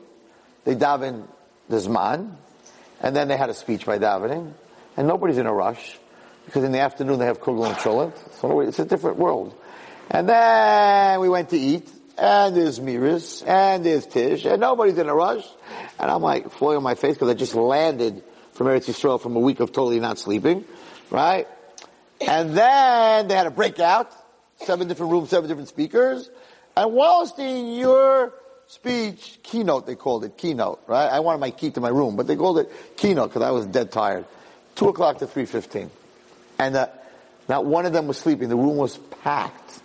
[0.64, 1.26] They daven
[1.70, 2.36] the Zman.
[3.02, 4.54] And then they had a speech by davening.
[4.96, 6.00] And nobody's in a rush.
[6.46, 8.34] Because in the afternoon they have Kugel and Cholent.
[8.36, 9.56] So it's a different world.
[10.10, 11.90] And then we went to eat.
[12.18, 13.48] And there's Miris.
[13.48, 14.46] And there's Tish.
[14.46, 15.46] And nobody's in a rush.
[16.00, 19.36] And I'm like falling on my face because I just landed from Eretz Yisrael from
[19.36, 20.66] a week of totally not sleeping.
[21.12, 21.48] Right?
[22.20, 24.12] And then they had a breakout.
[24.62, 26.30] Seven different rooms, seven different speakers.
[26.76, 28.34] And Wallerstein, your
[28.68, 31.08] speech, keynote they called it, keynote, right?
[31.08, 33.66] I wanted my key to my room, but they called it keynote because I was
[33.66, 34.26] dead tired.
[34.76, 35.90] Two o'clock to 3.15.
[36.60, 36.88] And uh,
[37.50, 38.50] not one of them was sleeping.
[38.50, 39.80] The room was packed.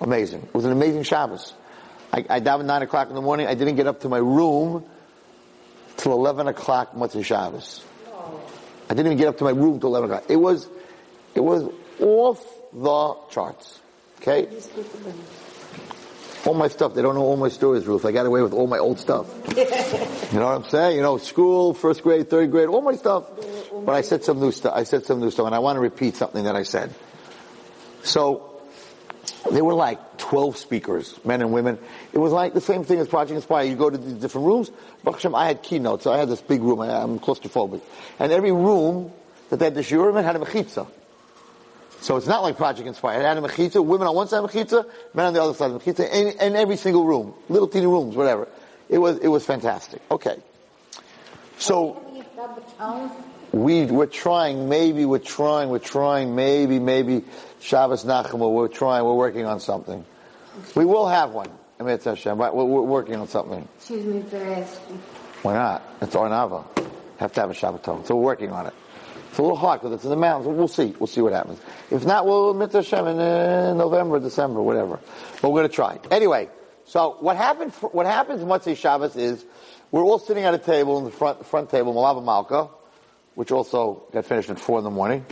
[0.00, 0.42] Amazing.
[0.42, 1.54] It was an amazing Shabbos.
[2.12, 3.46] I, I davened nine o'clock in the morning.
[3.46, 4.84] I didn't get up to my room
[5.96, 7.84] till 11 o'clock Motzei Shabbos.
[8.90, 10.30] I didn't even get up to my room till 11 o'clock.
[10.30, 10.68] It was,
[11.34, 13.80] it was off the charts.
[14.20, 14.48] Okay?
[16.44, 18.04] All my stuff, they don't know all my stories, Ruth.
[18.04, 19.26] I got away with all my old stuff.
[19.56, 20.96] you know what I'm saying?
[20.96, 23.24] You know, school, first grade, third grade, all my stuff.
[23.72, 24.72] But I said some new stuff.
[24.74, 26.92] I said some new stuff, and I want to repeat something that I said.
[28.02, 28.52] So,
[29.50, 31.78] there were like 12 speakers, men and women.
[32.12, 33.64] It was like the same thing as Project Inspire.
[33.64, 34.70] You go to these different rooms.
[35.04, 36.04] Baruch I had keynotes.
[36.04, 36.80] So I had this big room.
[36.80, 37.80] I, am claustrophobic.
[38.18, 39.12] And every room
[39.50, 40.86] that they had the shiurim had a mechitza.
[42.02, 43.20] So it's not like Project Inspire.
[43.20, 44.84] It had a mechitza, women on one side of mechitza,
[45.14, 47.32] men on the other side of mechitza, in, in every single room.
[47.48, 48.48] Little teeny rooms, whatever.
[48.88, 50.02] It was, it was fantastic.
[50.10, 50.36] Okay.
[51.58, 52.02] So,
[53.52, 57.22] we, we're trying, maybe we're trying, we're trying, maybe, maybe,
[57.60, 60.04] Shabbos Nachamu, we're trying, we're working on something.
[60.74, 61.50] We will have one.
[61.78, 62.52] I mean, it's Hashem, right?
[62.52, 63.68] We're, we're working on something.
[63.76, 64.98] Excuse me for asking.
[65.42, 65.82] Why not?
[66.00, 66.64] It's Ohr Naava.
[67.18, 68.04] Have to have a Shabbaton.
[68.06, 68.74] So we're working on it.
[69.32, 70.46] It's a little hard because it's in the mountains.
[70.46, 70.94] We'll see.
[70.98, 71.58] We'll see what happens.
[71.90, 75.00] If not, we'll admit Hashem in uh, November, December, whatever.
[75.40, 75.98] But we're going to try.
[76.10, 76.50] Anyway,
[76.84, 77.72] so what happened?
[77.92, 79.42] What happens Motzei Shabbos is
[79.90, 82.68] we're all sitting at a table in the front front table, Malava Malka,
[83.34, 85.24] which also got finished at four in the morning,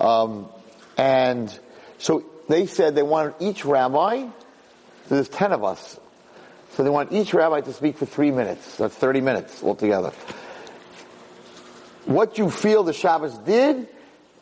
[0.00, 0.48] um,
[0.96, 1.54] and
[1.98, 4.22] so they said they wanted each rabbi.
[4.22, 6.00] So there's ten of us.
[6.70, 8.78] So they want each rabbi to speak for three minutes.
[8.78, 10.14] That's 30 minutes altogether
[12.06, 13.88] what you feel the Shabbos did,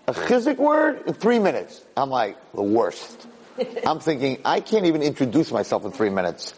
[0.07, 1.83] a chizuk word in three minutes.
[1.97, 3.27] I'm like, the worst.
[3.87, 6.55] I'm thinking, I can't even introduce myself in three minutes.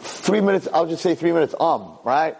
[0.00, 2.36] Three minutes, I'll just say three minutes, um, right?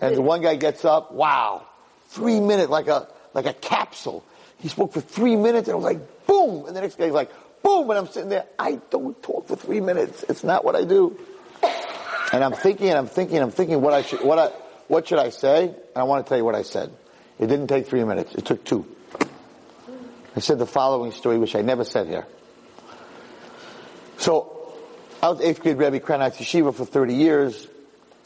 [0.00, 1.66] And the one guy gets up, wow,
[2.08, 4.24] three minutes, like a, like a capsule.
[4.58, 6.66] He spoke for three minutes and it was like, boom!
[6.66, 7.30] And the next guy's like,
[7.62, 7.88] boom!
[7.90, 10.24] And I'm sitting there, I don't talk for three minutes.
[10.28, 11.18] It's not what I do.
[12.32, 14.46] And I'm thinking, and I'm thinking, and I'm thinking what I should, what I,
[14.88, 15.68] what should I say?
[15.68, 16.92] And I want to tell you what I said.
[17.38, 18.34] It didn't take three minutes.
[18.34, 18.86] It took two.
[20.34, 22.26] I said the following story, which I never said here.
[24.18, 24.74] So,
[25.22, 27.66] I was eighth grade Rebbe Kranach Yeshiva for 30 years,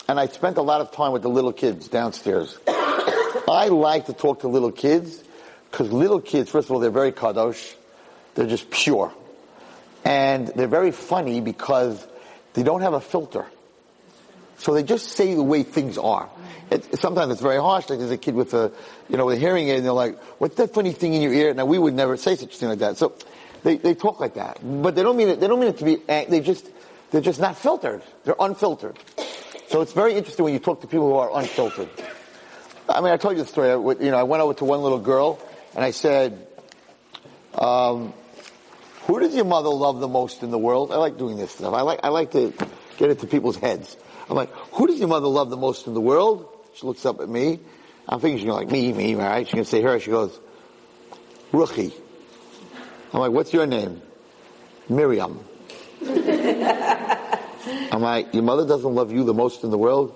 [0.08, 2.58] and I spent a lot of time with the little kids downstairs.
[2.68, 5.22] I like to talk to little kids,
[5.70, 7.74] because little kids, first of all, they're very kadosh.
[8.34, 9.12] They're just pure.
[10.04, 12.06] And they're very funny because
[12.54, 13.46] they don't have a filter.
[14.58, 16.28] So they just say the way things are.
[16.70, 17.88] It, sometimes it's very harsh.
[17.88, 18.72] Like there's a kid with a,
[19.08, 21.32] you know, with a hearing aid, and they're like, "What's that funny thing in your
[21.32, 22.96] ear?" Now we would never say such a thing like that.
[22.96, 23.14] So
[23.62, 25.40] they they talk like that, but they don't mean it.
[25.40, 25.96] They don't mean it to be.
[26.06, 26.68] They just
[27.10, 28.02] they're just not filtered.
[28.24, 28.98] They're unfiltered.
[29.68, 31.88] So it's very interesting when you talk to people who are unfiltered.
[32.88, 33.70] I mean, I told you the story.
[33.70, 35.40] I, you know, I went over to one little girl
[35.74, 36.46] and I said,
[37.54, 38.12] um,
[39.06, 41.74] "Who does your mother love the most in the world?" I like doing this stuff.
[41.74, 42.52] I like I like to
[42.96, 43.96] get into people's heads.
[44.28, 47.20] I'm like, "Who does your mother love the most in the world?" She looks up
[47.20, 47.60] at me.
[48.08, 49.46] I'm thinking she's going like, me, me, right?
[49.46, 49.98] She's going to say her.
[49.98, 50.38] She goes,
[51.52, 51.92] Ruchi.
[53.12, 54.02] I'm like, what's your name?
[54.88, 55.42] Miriam.
[56.06, 60.14] I'm like, your mother doesn't love you the most in the world?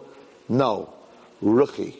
[0.49, 0.94] No.
[1.42, 1.96] Ruchi.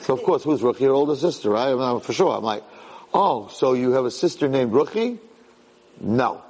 [0.00, 0.80] So of course, who's Ruchi?
[0.80, 1.70] Your older sister, right?
[1.70, 2.34] I'm, for sure.
[2.34, 2.64] I'm like,
[3.12, 5.18] oh, so you have a sister named Ruchi?
[6.00, 6.42] No.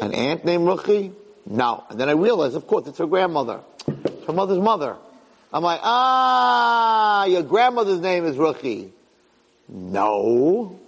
[0.00, 1.14] An aunt named Ruchi?
[1.46, 1.84] No.
[1.88, 3.60] And then I realized, of course, it's her grandmother.
[4.26, 4.96] Her mother's mother.
[5.52, 8.90] I'm like, ah, your grandmother's name is Ruchi.
[9.68, 10.78] No.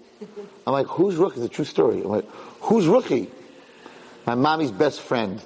[0.67, 1.37] I'm like, who's Ruchi?
[1.37, 2.01] It's a true story.
[2.01, 2.29] I'm like,
[2.67, 3.29] Who's Ruchi?
[4.27, 5.41] My mommy's best friend.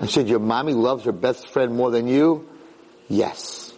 [0.00, 2.48] I said, your mommy loves her best friend more than you?
[3.08, 3.72] Yes.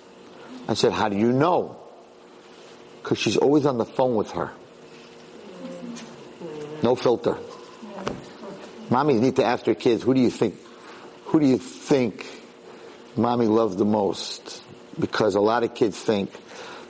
[0.67, 1.77] I said, how do you know?
[3.03, 4.53] Because she's always on the phone with her.
[6.83, 7.37] No filter.
[8.89, 10.55] Mommies need to ask their kids, who do you think,
[11.27, 12.27] who do you think
[13.17, 14.63] mommy loves the most?
[14.99, 16.31] Because a lot of kids think,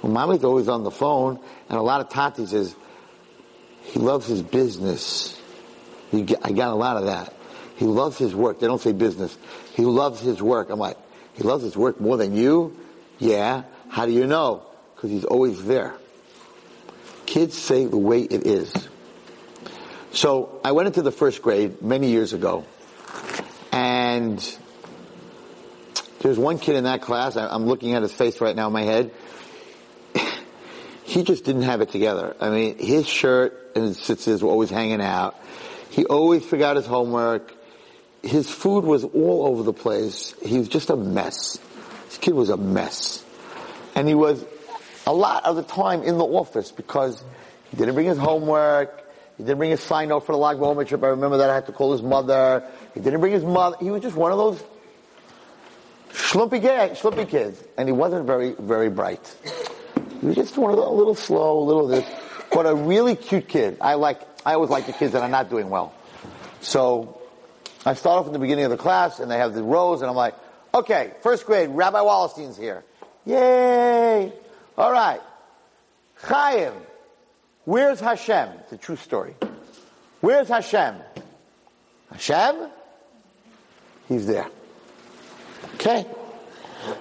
[0.02, 2.74] well, mommy's always on the phone, and a lot of tati says,
[3.82, 5.40] he loves his business.
[6.12, 7.34] I got a lot of that.
[7.76, 8.60] He loves his work.
[8.60, 9.36] They don't say business.
[9.74, 10.70] He loves his work.
[10.70, 10.96] I'm like,
[11.34, 12.76] he loves his work more than you?
[13.18, 13.64] Yeah.
[13.88, 14.62] How do you know?
[14.94, 15.94] Because he's always there.
[17.26, 18.72] Kids say the way it is.
[20.12, 22.64] So I went into the first grade many years ago,
[23.72, 24.58] and
[26.24, 27.36] there's one kid in that class.
[27.36, 29.12] I'm looking at his face right now in my head.
[31.04, 32.34] he just didn't have it together.
[32.40, 35.38] I mean, his shirt and his tzitzis were always hanging out.
[35.90, 37.54] He always forgot his homework.
[38.22, 40.34] His food was all over the place.
[40.42, 41.58] He was just a mess.
[42.06, 43.22] This kid was a mess.
[43.94, 44.42] And he was
[45.06, 47.22] a lot of the time in the office because
[47.70, 49.04] he didn't bring his homework.
[49.36, 51.04] He didn't bring his sign note for the BaOmer trip.
[51.04, 52.66] I remember that I had to call his mother.
[52.94, 53.76] He didn't bring his mother.
[53.78, 54.64] He was just one of those
[56.14, 57.62] schlumpy, kid, schlumpy kids.
[57.76, 59.34] And he wasn't very, very bright.
[60.20, 62.06] He was just one of the, a little slow, a little this.
[62.52, 63.78] But a really cute kid.
[63.80, 65.92] I like, I always like the kids that are not doing well.
[66.60, 67.20] So,
[67.84, 70.08] I start off in the beginning of the class and they have the rows and
[70.08, 70.34] I'm like,
[70.72, 72.84] okay, first grade, Rabbi Wallerstein's here.
[73.26, 74.32] Yay!
[74.78, 75.20] Alright.
[76.16, 76.72] Chaim.
[77.64, 78.48] Where's Hashem?
[78.60, 79.34] It's a true story.
[80.20, 80.96] Where's Hashem?
[82.10, 82.70] Hashem?
[84.08, 84.48] He's there.
[85.74, 86.06] Okay.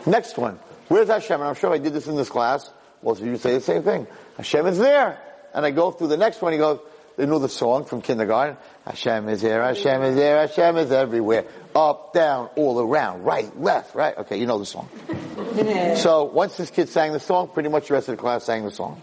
[0.05, 0.59] Next one.
[0.87, 1.39] Where's Hashem?
[1.39, 2.69] And I'm sure I did this in this class.
[3.01, 4.07] Well, so you say the same thing.
[4.37, 5.19] Hashem is there.
[5.53, 6.53] And I go through the next one.
[6.53, 6.79] He goes,
[7.15, 8.57] they know the song from kindergarten.
[8.85, 11.45] Hashem is here, Hashem is there, Hashem is everywhere.
[11.75, 14.17] Up, down, all around, right, left, right.
[14.17, 14.89] Okay, you know the song.
[15.97, 18.63] so once this kid sang the song, pretty much the rest of the class sang
[18.63, 19.01] the song.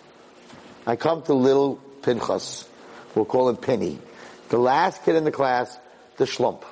[0.87, 2.69] I come to little Pinchas.
[3.15, 3.99] We'll call him Penny.
[4.49, 5.79] The last kid in the class,
[6.17, 6.65] the schlump.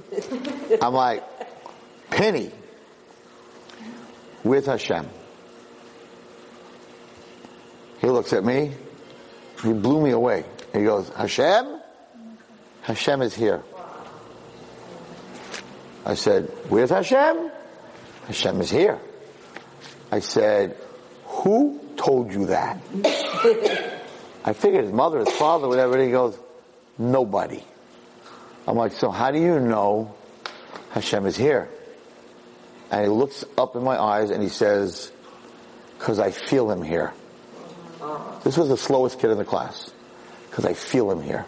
[0.82, 1.24] I'm like,
[2.10, 2.50] Penny,
[4.44, 5.08] with Hashem.
[8.00, 8.72] He looks at me.
[9.62, 10.44] He blew me away.
[10.72, 11.80] He goes, Hashem?
[12.82, 13.62] Hashem is here.
[16.04, 17.50] I said, where's Hashem?
[18.26, 18.98] Hashem is here.
[20.10, 20.76] I said,
[21.24, 22.80] who told you that?
[24.44, 26.38] I figured his mother, his father, whatever, and he goes,
[26.98, 27.62] nobody.
[28.66, 30.14] I'm like, so how do you know
[30.90, 31.68] Hashem is here?
[32.90, 35.12] And he looks up in my eyes and he says,
[35.98, 37.12] cause I feel him here.
[38.42, 39.90] This was the slowest kid in the class
[40.48, 41.44] because I feel him here.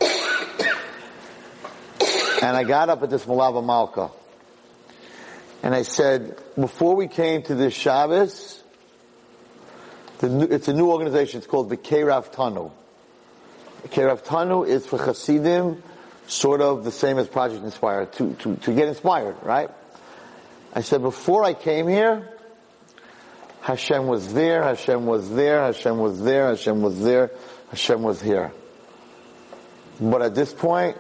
[2.43, 4.11] and I got up at this Malava Malka
[5.63, 8.63] and I said, before we came to this Shabbos,
[10.23, 11.39] new, it's a new organization.
[11.39, 12.71] It's called the Kerav Tanu.
[13.89, 15.83] Kerav Tanu is for Hasidim,
[16.27, 19.71] sort of the same as Project Inspire, to, to, to get inspired, right?
[20.75, 22.29] I said, before I came here,
[23.61, 27.31] Hashem was there, Hashem was there, Hashem was there, Hashem was there,
[27.71, 28.53] Hashem was here.
[30.01, 30.97] But at this point,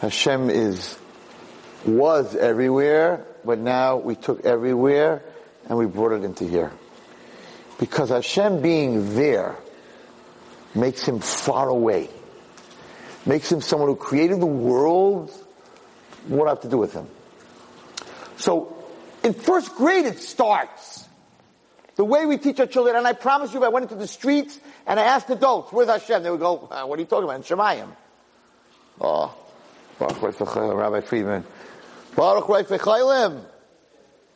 [0.00, 0.98] Hashem is,
[1.86, 5.22] was everywhere, but now we took everywhere
[5.68, 6.72] and we brought it into here.
[7.78, 9.56] Because Hashem being there
[10.74, 12.10] makes him far away.
[13.24, 15.30] Makes him someone who created the world.
[16.26, 17.06] What I have to do with him?
[18.38, 18.74] So,
[19.22, 21.06] in first grade it starts.
[21.96, 24.06] The way we teach our children, and I promise you, if I went into the
[24.06, 26.22] streets and I asked adults, where's Hashem?
[26.22, 27.36] They would go, uh, what are you talking about?
[27.36, 27.88] In Shemayim.
[29.00, 29.34] Oh,
[29.98, 31.44] Baruch Rabbi Friedman.
[32.14, 33.44] Baruch Reifechaylim.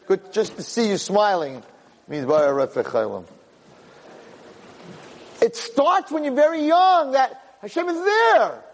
[0.06, 1.62] Good just to see you smiling
[2.08, 3.24] means Baruch Reifechaylim.
[5.40, 8.64] It starts when you're very young that Hashem is there.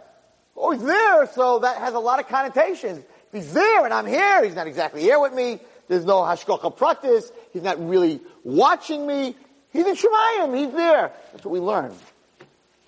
[0.57, 3.05] Oh, he's there, so that has a lot of connotations.
[3.33, 5.61] He's there and I'm here, he's not exactly here with me.
[5.89, 7.33] There's no hashgacha pratis.
[7.53, 9.35] He's not really watching me.
[9.73, 10.57] He's in Shemayim.
[10.57, 11.13] He's there.
[11.33, 11.95] That's what we learn.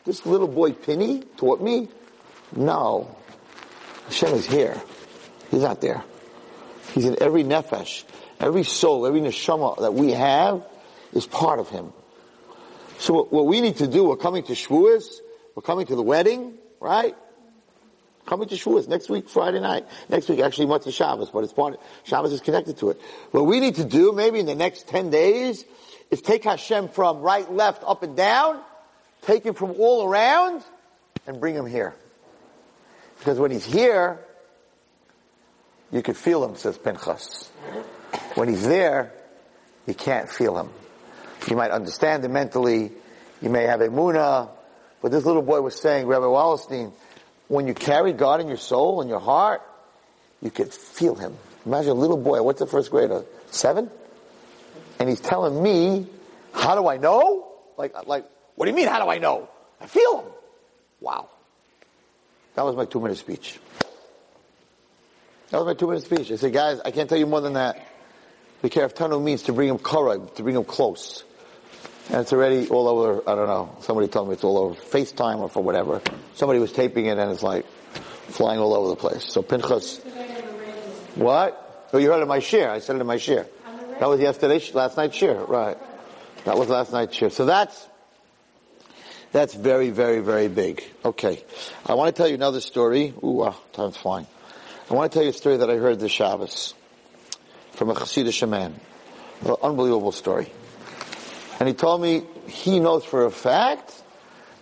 [0.04, 1.88] This little boy Penny taught me,
[2.54, 3.16] no.
[4.06, 4.80] Hashem is here.
[5.50, 6.02] He's not there.
[6.92, 8.04] He's in every nefesh,
[8.38, 10.64] every soul, every neshama that we have
[11.12, 11.92] is part of Him.
[12.98, 15.06] So what, what we need to do, we're coming to Shavuos,
[15.54, 17.16] we're coming to the wedding, right?
[18.26, 19.86] Coming to Shavuos next week, Friday night.
[20.08, 23.00] Next week, actually, Motzei Shabbos, but it's part, Shabbos is connected to it.
[23.32, 25.64] What we need to do, maybe in the next 10 days,
[26.10, 28.60] is take Hashem from right, left, up and down,
[29.22, 30.62] take him from all around,
[31.26, 31.94] and bring him here.
[33.18, 34.18] Because when he's here,
[35.92, 37.50] you could feel him, says Pinchas.
[38.34, 39.12] When he's there,
[39.86, 40.70] you can't feel him.
[41.48, 42.92] You might understand him mentally,
[43.42, 44.50] you may have emuna,
[45.02, 46.92] but this little boy was saying, Rabbi Wallerstein,
[47.50, 49.60] when you carry God in your soul and your heart,
[50.40, 51.36] you could feel him.
[51.66, 53.24] Imagine a little boy, what's the first grader?
[53.50, 53.90] Seven?
[55.00, 56.06] And he's telling me,
[56.52, 57.52] how do I know?
[57.76, 58.24] Like, like,
[58.54, 59.48] what do you mean, how do I know?
[59.80, 60.32] I feel him.
[61.00, 61.28] Wow.
[62.54, 63.58] That was my two minute speech.
[65.50, 66.30] That was my two minute speech.
[66.30, 67.84] I said, guys, I can't tell you more than that.
[68.62, 71.24] The Tanu means to bring him karov, to bring him close.
[72.10, 75.38] And it's already all over, I don't know, somebody told me it's all over FaceTime
[75.38, 76.02] or for whatever.
[76.34, 77.64] Somebody was taping it and it's like
[78.26, 79.24] flying all over the place.
[79.24, 79.98] So Pinchas,
[81.14, 81.88] what?
[81.92, 82.68] Oh, you heard of my shiur.
[82.68, 83.46] I said it in my shiur.
[84.00, 85.78] That was yesterday, last night's shiur, right.
[86.46, 87.30] That was last night's shiur.
[87.30, 87.86] So that's,
[89.30, 90.82] that's very, very, very big.
[91.04, 91.44] Okay.
[91.86, 93.14] I want to tell you another story.
[93.22, 94.26] Ooh, wow, time's flying.
[94.90, 96.74] I want to tell you a story that I heard this Shabbos
[97.74, 98.80] from a Hasidic man.
[99.44, 100.50] An unbelievable story.
[101.60, 104.02] And he told me he knows for a fact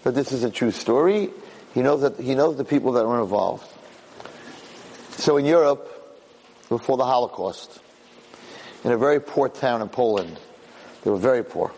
[0.03, 1.31] that this is a true story.
[1.73, 3.67] He knows that, he knows the people that were involved.
[5.13, 5.95] So in Europe,
[6.69, 7.79] before the Holocaust,
[8.85, 10.39] in a very poor town in Poland,
[11.03, 11.73] they were very poor.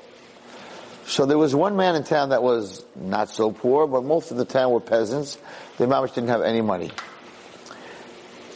[1.05, 4.37] So there was one man in town that was not so poor, but most of
[4.37, 5.39] the town were peasants.
[5.77, 6.93] They mamish didn't have any money.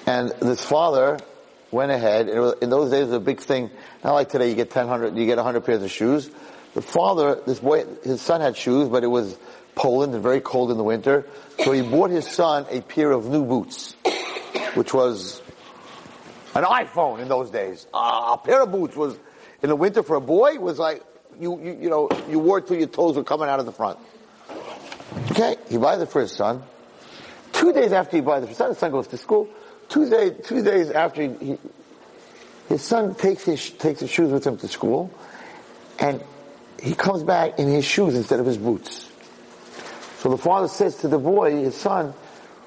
[0.07, 1.19] And this father
[1.71, 3.71] went ahead, was, in those days it was a big thing,
[4.05, 6.31] not like today you get 10, you get 100 pairs of shoes.
[6.75, 9.37] The father, this boy, his son had shoes, but it was
[9.75, 11.27] Poland and very cold in the winter.
[11.65, 13.95] So he bought his son a pair of new boots,
[14.75, 15.41] which was
[16.55, 17.87] an iPhone in those days.
[17.95, 19.17] Uh, a pair of boots was,
[19.63, 21.03] in the winter for a boy, was like,
[21.41, 23.73] you, you, you know, you wore it till your toes were coming out of the
[23.73, 23.99] front.
[25.31, 26.63] Okay, he buys it for his son.
[27.53, 29.49] Two days after he buys it for his son, his son goes to school.
[29.89, 31.59] Two, day, two days after he, he,
[32.69, 35.13] his son takes his, takes his shoes with him to school,
[35.99, 36.23] and
[36.85, 39.11] he comes back in his shoes instead of his boots.
[40.19, 42.13] So the father says to the boy, his son,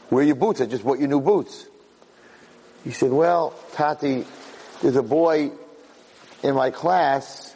[0.10, 0.60] where are your boots?
[0.60, 1.68] I just bought you new boots.
[2.84, 4.26] He said, well, Tati,
[4.82, 5.52] there's a boy
[6.42, 7.54] in my class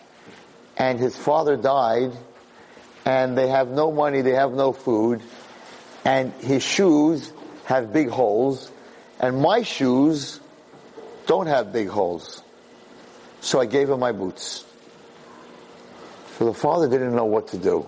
[0.77, 2.11] and his father died
[3.05, 5.23] and they have no money, they have no food,
[6.05, 7.33] and his shoes
[7.65, 8.71] have big holes,
[9.19, 10.39] and my shoes
[11.25, 12.43] don't have big holes.
[13.39, 14.63] So I gave him my boots.
[16.41, 17.85] So the father didn't know what to do.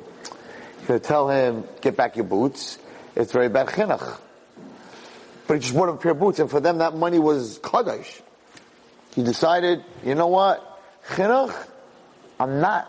[0.82, 2.78] He could tell him, get back your boots.
[3.16, 4.20] It's very bad chinuch.
[5.48, 7.60] But he just bought him a pair of boots, and for them that money was
[7.64, 8.22] kaddish.
[9.16, 10.62] He decided, you know what?
[11.08, 11.52] Chinuch,
[12.40, 12.88] I'm not.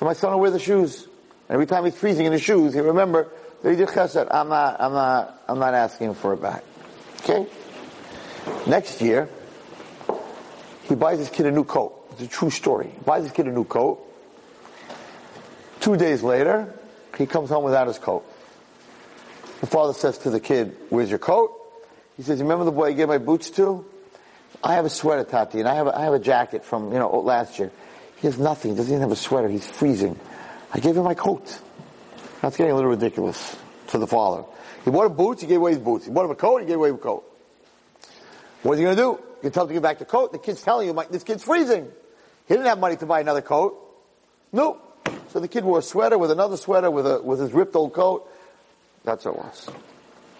[0.00, 1.06] So my son will wear the shoes.
[1.48, 3.28] Every time he's freezing in his shoes, he remember
[3.62, 4.26] that he did chesed.
[4.28, 6.64] I'm not, I'm not, I'm not asking for it back.
[7.20, 7.46] Okay?
[8.66, 9.28] Next year,
[10.88, 12.08] he buys his kid a new coat.
[12.10, 12.90] It's a true story.
[12.92, 14.02] He buys his kid a new coat.
[15.86, 16.74] Two days later,
[17.16, 18.24] he comes home without his coat.
[19.60, 21.52] The father says to the kid, where's your coat?
[22.16, 23.86] He says, You remember the boy I gave my boots to?
[24.64, 26.98] I have a sweater, Tati, and I have a, I have a jacket from, you
[26.98, 27.70] know, last year.
[28.16, 28.72] He has nothing.
[28.72, 29.48] He doesn't even have a sweater.
[29.48, 30.18] He's freezing.
[30.74, 31.56] I gave him my coat.
[32.42, 33.56] That's getting a little ridiculous
[33.90, 34.42] to the father.
[34.84, 36.06] He bought him boots, he gave away his boots.
[36.06, 37.22] He bought him a coat, he gave away his coat.
[38.64, 39.20] What's he gonna do?
[39.44, 40.32] You tell him to give back the coat.
[40.32, 41.92] The kid's telling you, this kid's freezing.
[42.48, 43.80] He didn't have money to buy another coat.
[44.50, 44.82] Nope.
[45.30, 47.92] So the kid wore a sweater with another sweater with a, with his ripped old
[47.92, 48.30] coat.
[49.04, 49.70] That's what it was.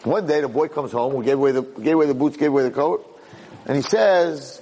[0.05, 2.51] One day the boy comes home, we gave away the, gave away the boots, gave
[2.51, 3.21] away the coat,
[3.67, 4.61] and he says,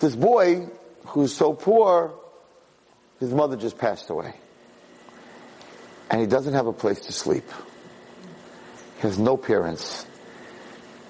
[0.00, 0.68] this boy
[1.06, 2.14] who's so poor
[3.20, 4.34] his mother just passed away.
[6.10, 7.48] And he doesn't have a place to sleep.
[8.96, 10.04] He has no parents.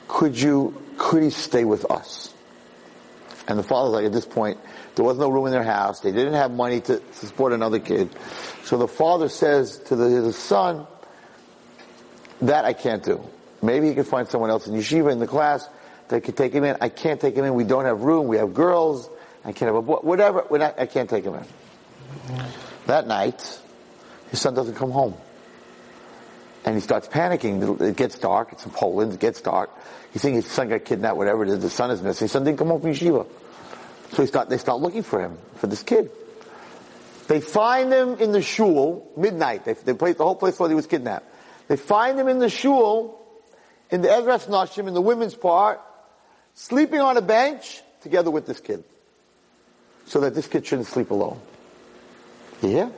[0.09, 2.35] Could you, could he stay with us?
[3.49, 4.61] And the father's like, at this point,
[4.95, 6.01] there was no room in their house.
[6.01, 8.11] They didn't have money to, support another kid.
[8.65, 10.87] So the father says to the, his son,
[12.43, 13.25] that I can't do.
[13.63, 15.69] Maybe he could find someone else in yeshiva in the class
[16.09, 16.77] that could take him in.
[16.81, 17.55] I can't take him in.
[17.55, 18.27] We don't have room.
[18.27, 19.09] We have girls.
[19.45, 19.97] I can't have a boy.
[20.03, 20.45] Whatever.
[20.51, 21.45] Not, I can't take him in.
[22.87, 23.61] That night,
[24.31, 25.15] his son doesn't come home.
[26.65, 27.81] And he starts panicking.
[27.81, 28.53] It gets dark.
[28.53, 29.15] It's in Poland.
[29.15, 29.71] It gets dark.
[30.13, 31.61] He's thinking his son got kidnapped, whatever it is.
[31.61, 32.27] The son is missing.
[32.27, 33.27] His son didn't come home from yeshiva.
[34.13, 36.11] So start, they start looking for him, for this kid.
[37.29, 39.65] They find him in the shul, midnight.
[39.65, 41.27] They, they the whole place thought he was kidnapped.
[41.69, 43.19] They find him in the shul,
[43.91, 45.81] in the Ezras Nashim, in the women's part,
[46.55, 48.85] sleeping on a bench together with this kid.
[50.07, 51.41] So that this kid shouldn't sleep alone.
[52.61, 52.91] Yeah?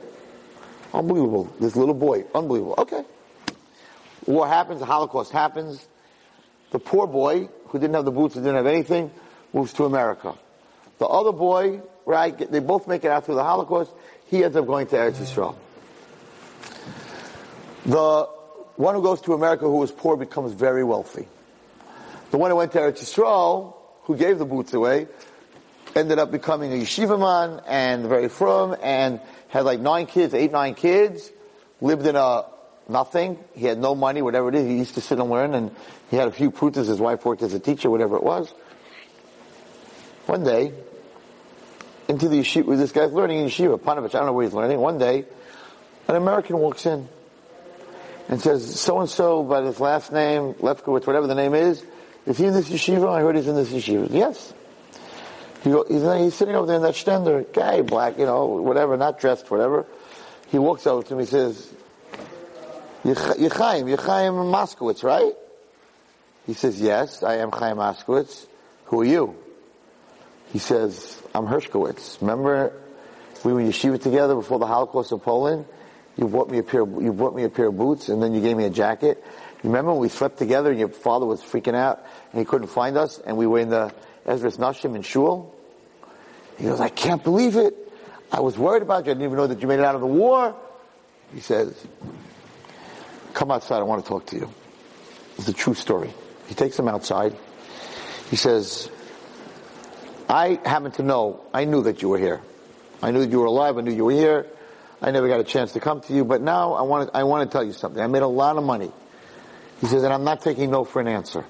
[0.93, 1.53] Unbelievable.
[1.61, 2.25] This little boy.
[2.33, 2.75] Unbelievable.
[2.79, 3.03] Okay.
[4.25, 5.87] War happens, the Holocaust happens.
[6.71, 9.11] The poor boy, who didn't have the boots, who didn't have anything,
[9.53, 10.35] moves to America.
[10.97, 13.91] The other boy, right, they both make it out through the Holocaust.
[14.27, 15.55] He ends up going to Eretz Yisrael.
[17.85, 18.23] The
[18.75, 21.27] one who goes to America who was poor becomes very wealthy.
[22.31, 25.07] The one who went to Eretz Yisrael, who gave the boots away,
[25.95, 30.51] ended up becoming a yeshiva man and very frum and had like nine kids, eight,
[30.51, 31.31] nine kids,
[31.79, 32.45] lived in a
[32.89, 33.39] nothing.
[33.53, 34.65] He had no money, whatever it is.
[34.65, 35.73] He used to sit and learn and
[36.09, 36.87] he had a few prutas.
[36.87, 38.53] His wife worked as a teacher, whatever it was.
[40.25, 40.73] One day,
[42.07, 44.79] into the yeshiva, this guy's learning in yeshiva, Ponovezh, I don't know where he's learning.
[44.79, 45.25] One day,
[46.07, 47.07] an American walks in
[48.29, 51.83] and says, so and so by his last name, Lefkowitz, whatever the name is,
[52.25, 53.09] is he in this yeshiva?
[53.09, 54.09] I heard he's in this yeshiva.
[54.11, 54.53] Yes.
[55.63, 58.97] He go, he's, he's, sitting over there in that stender, guy, black, you know, whatever,
[58.97, 59.85] not dressed, whatever.
[60.49, 61.73] He walks over to me, says,
[63.03, 65.33] Yechaim, Yechaim Moskowitz, right?
[66.45, 68.45] He says, yes, I am Chaim Moskowitz.
[68.85, 69.35] Who are you?
[70.55, 72.21] He says, I'm Hershkowitz.
[72.21, 72.71] Remember
[73.43, 75.65] we were in yeshiva together before the Holocaust in Poland?
[76.15, 78.33] You bought me a pair, of, you bought me a pair of boots and then
[78.33, 79.21] you gave me a jacket.
[79.63, 82.95] Remember when we slept together and your father was freaking out and he couldn't find
[82.95, 83.93] us and we were in the
[84.25, 85.53] Ezras Nashim in Shul?
[86.57, 87.75] He goes, I can't believe it.
[88.31, 89.11] I was worried about you.
[89.11, 90.55] I didn't even know that you made it out of the war.
[91.33, 91.75] He says,
[93.33, 93.79] come outside.
[93.79, 94.49] I want to talk to you.
[95.37, 96.13] It's a true story.
[96.47, 97.35] He takes him outside.
[98.29, 98.89] He says,
[100.27, 102.41] I happen to know, I knew that you were here.
[103.01, 103.77] I knew that you were alive.
[103.77, 104.47] I knew you were here.
[105.01, 107.23] I never got a chance to come to you, but now I want to, I
[107.23, 108.01] want to tell you something.
[108.01, 108.91] I made a lot of money.
[109.81, 111.45] He says, and I'm not taking no for an answer.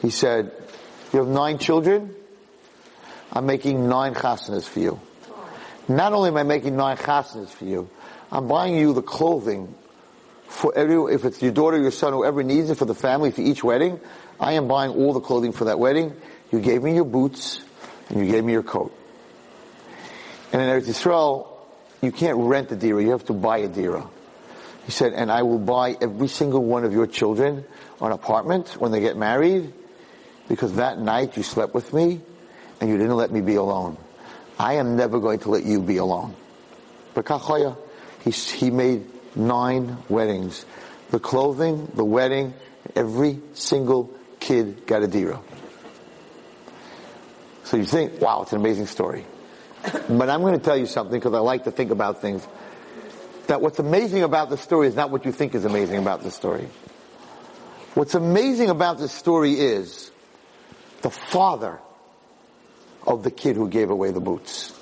[0.00, 0.52] He said,
[1.12, 2.14] you have nine children?
[3.32, 5.00] I'm making nine chasanas for you.
[5.88, 7.90] Not only am I making nine chasanas for you,
[8.30, 9.74] I'm buying you the clothing
[10.46, 13.42] for every, if it's your daughter, your son, whoever needs it for the family for
[13.42, 14.00] each wedding,
[14.40, 16.14] I am buying all the clothing for that wedding.
[16.50, 17.60] You gave me your boots
[18.08, 18.94] and you gave me your coat.
[20.52, 21.46] And in Eretz Yisrael,
[22.00, 24.08] you can't rent a dira, you have to buy a dira.
[24.86, 27.64] He said, and I will buy every single one of your children
[28.00, 29.72] an apartment when they get married
[30.48, 32.20] because that night you slept with me
[32.80, 33.98] and you didn't let me be alone.
[34.58, 36.34] I am never going to let you be alone.
[37.14, 37.28] But
[38.24, 40.64] he, he made nine weddings.
[41.10, 42.54] The clothing, the wedding,
[42.94, 45.40] every single kid got a dira.
[47.68, 49.26] So you think, wow, it's an amazing story.
[49.82, 52.48] But I'm going to tell you something because I like to think about things.
[53.46, 56.30] That what's amazing about the story is not what you think is amazing about the
[56.30, 56.66] story.
[57.92, 60.10] What's amazing about this story is
[61.02, 61.78] the father
[63.06, 64.74] of the kid who gave away the boots.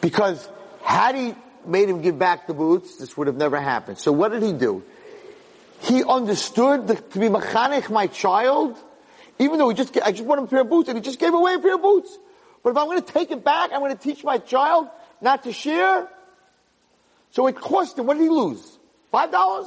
[0.00, 0.48] Because
[0.84, 1.34] had he
[1.66, 3.98] made him give back the boots, this would have never happened.
[3.98, 4.84] So what did he do?
[5.80, 8.78] He understood to be mechanech my child,
[9.42, 11.18] even though he just, I just want him a pair of boots and he just
[11.18, 12.18] gave away a pair of boots.
[12.62, 14.88] But if I'm going to take it back, I'm going to teach my child
[15.20, 16.08] not to share.
[17.30, 18.78] So it cost him, what did he lose?
[19.10, 19.66] Five dollars?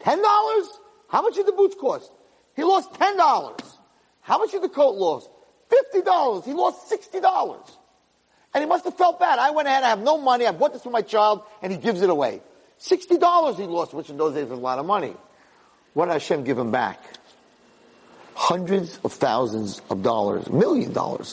[0.00, 0.68] Ten dollars?
[1.08, 2.10] How much did the boots cost?
[2.56, 3.60] He lost ten dollars.
[4.20, 5.28] How much did the coat lose?
[5.68, 6.44] Fifty dollars.
[6.44, 7.66] He lost sixty dollars.
[8.52, 9.38] And he must have felt bad.
[9.38, 11.78] I went ahead, I have no money, I bought this for my child, and he
[11.78, 12.40] gives it away.
[12.78, 15.14] Sixty dollars he lost, which in those days was a lot of money.
[15.94, 17.02] What did Hashem give him back?
[18.44, 21.32] Hundreds of thousands of dollars, million dollars.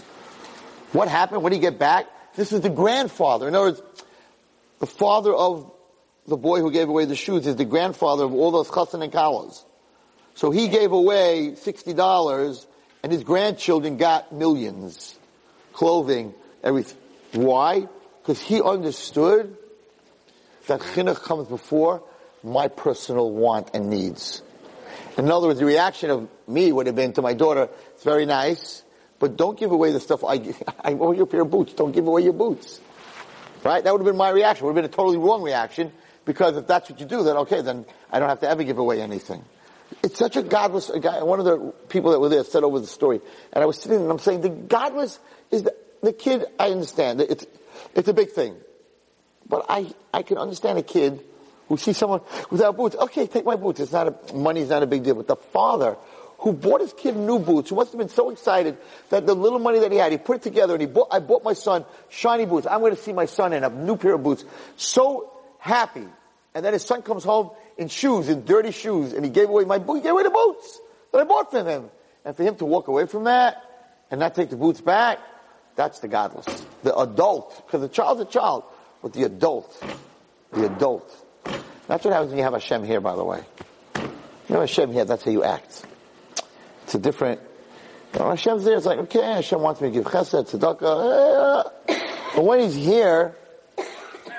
[0.94, 1.44] What happened?
[1.44, 2.06] What did he get back?
[2.38, 3.50] This is the grandfather.
[3.50, 3.82] In other words,
[4.80, 5.70] the father of
[6.26, 9.12] the boy who gave away the shoes is the grandfather of all those chassan and
[9.12, 9.62] kalas.
[10.36, 12.66] So he gave away $60
[13.04, 15.20] and his grandchildren got millions.
[15.74, 16.34] Clothing,
[16.64, 16.98] everything.
[17.34, 17.90] Why?
[18.22, 19.58] Because he understood
[20.68, 22.04] that chinuch comes before
[22.42, 24.42] my personal want and needs.
[25.18, 28.26] In other words, the reaction of me would have been to my daughter, it's very
[28.26, 28.84] nice,
[29.20, 30.36] but don't give away the stuff I,
[30.84, 31.74] I owe you a pair of boots.
[31.74, 32.80] Don't give away your boots.
[33.64, 33.84] Right?
[33.84, 34.66] That would have been my reaction.
[34.66, 35.92] It would have been a totally wrong reaction
[36.26, 38.78] because if that's what you do, then okay, then I don't have to ever give
[38.78, 39.44] away anything.
[40.04, 42.80] It's such a gadlus, a guy, one of the people that were there said over
[42.80, 43.20] the story,
[43.52, 45.20] and I was sitting and I'm saying the gadlus
[45.52, 47.46] is the, the kid, I understand, it's,
[47.94, 48.56] it's a big thing.
[49.48, 51.24] But I, I can understand a kid
[51.72, 52.20] who sees someone
[52.50, 52.98] without boots.
[52.98, 53.80] Okay, take my boots.
[53.80, 55.16] It's not a, money's not a big deal.
[55.16, 55.96] But the father
[56.40, 58.78] who bought his kid new boots, who must have been so excited
[59.10, 61.20] that the little money that he had, he put it together and he bought, I
[61.20, 62.68] bought my son shiny boots.
[62.70, 64.44] I'm going to see my son in a new pair of boots.
[64.76, 66.06] So happy.
[66.54, 69.64] And then his son comes home in shoes, in dirty shoes, and he gave away
[69.64, 70.82] my boots, he gave away the boots
[71.14, 71.90] that I bought for him.
[72.26, 73.64] And for him to walk away from that
[74.12, 75.20] and not take the boots back,
[75.78, 76.66] that's the gadlus.
[76.84, 78.66] The adult, because the child's a child,
[79.02, 79.82] but the adult,
[80.52, 81.21] the adult.
[81.92, 83.44] That's what happens when you have Hashem here, by the way.
[83.98, 85.84] You know, Hashem, here, that's how you act.
[86.84, 87.42] It's a different,
[88.14, 92.00] you know, Hashem's there, it's like, okay, Hashem wants me to give chesed, tzedakah, eh.
[92.34, 93.36] but when He's here,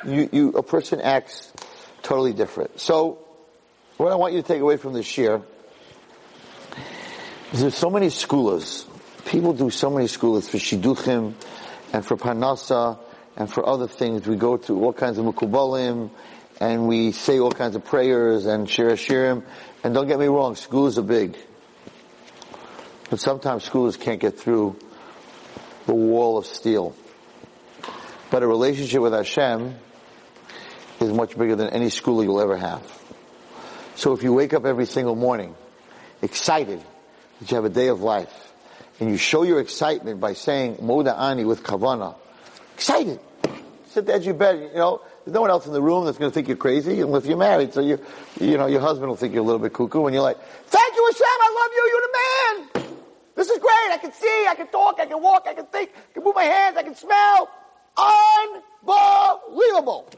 [0.06, 1.52] you, you, a person acts
[2.02, 2.80] totally different.
[2.80, 3.18] So,
[3.98, 5.42] what I want you to take away from this year
[7.52, 8.86] is there's so many segulos.
[9.26, 11.34] People do so many segulos for shidduchim
[11.92, 12.98] and for parnasa
[13.36, 14.26] and for other things.
[14.26, 16.08] We go to all kinds of mekubalim
[16.62, 19.42] and we say all kinds of prayers and shir shirim.
[19.82, 21.36] And don't get me wrong, segulos are big.
[23.10, 24.76] But sometimes segulos can't get through
[25.86, 26.94] the wall of steel.
[28.30, 29.74] But a relationship with Hashem
[31.00, 32.80] is much bigger than any segula you'll ever have.
[33.96, 35.56] So if you wake up every single morning
[36.22, 36.80] excited
[37.40, 38.52] that you have a day of life,
[39.00, 42.14] and you show your excitement by saying Modeh Ani with Kavana,
[42.74, 43.18] excited.
[43.88, 46.30] Sit at your bed, you know, there's no one else in the room that's going
[46.30, 47.72] to think you're crazy unless you're married.
[47.72, 47.98] So you,
[48.40, 50.94] you know, your husband will think you're a little bit cuckoo and you're like, thank
[50.94, 52.98] you Hashem, I love you, you're the man.
[53.34, 53.90] This is great.
[53.90, 56.34] I can see, I can talk, I can walk, I can think, I can move
[56.34, 57.48] my hands, I can smell.
[58.86, 60.08] Unbelievable.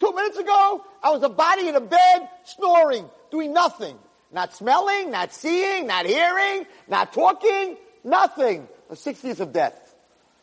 [0.00, 3.98] Two minutes ago, I was a body in a bed, snoring, doing nothing.
[4.32, 8.66] Not smelling, not seeing, not hearing, not talking, nothing.
[8.88, 9.94] The 60th of death.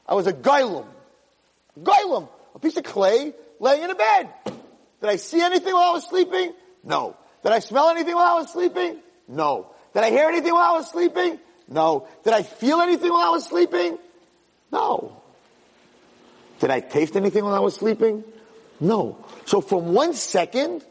[0.07, 0.85] I was a goylem.
[1.81, 2.29] Goylem.
[2.55, 4.29] A piece of clay laying in a bed.
[4.45, 6.53] Did I see anything while I was sleeping?
[6.83, 7.15] No.
[7.43, 8.97] Did I smell anything while I was sleeping?
[9.27, 9.73] No.
[9.93, 11.39] Did I hear anything while I was sleeping?
[11.67, 12.07] No.
[12.23, 13.97] Did I feel anything while I was sleeping?
[14.71, 15.21] No.
[16.59, 18.23] Did I taste anything while I was sleeping?
[18.79, 19.25] No.
[19.45, 20.83] So from one second,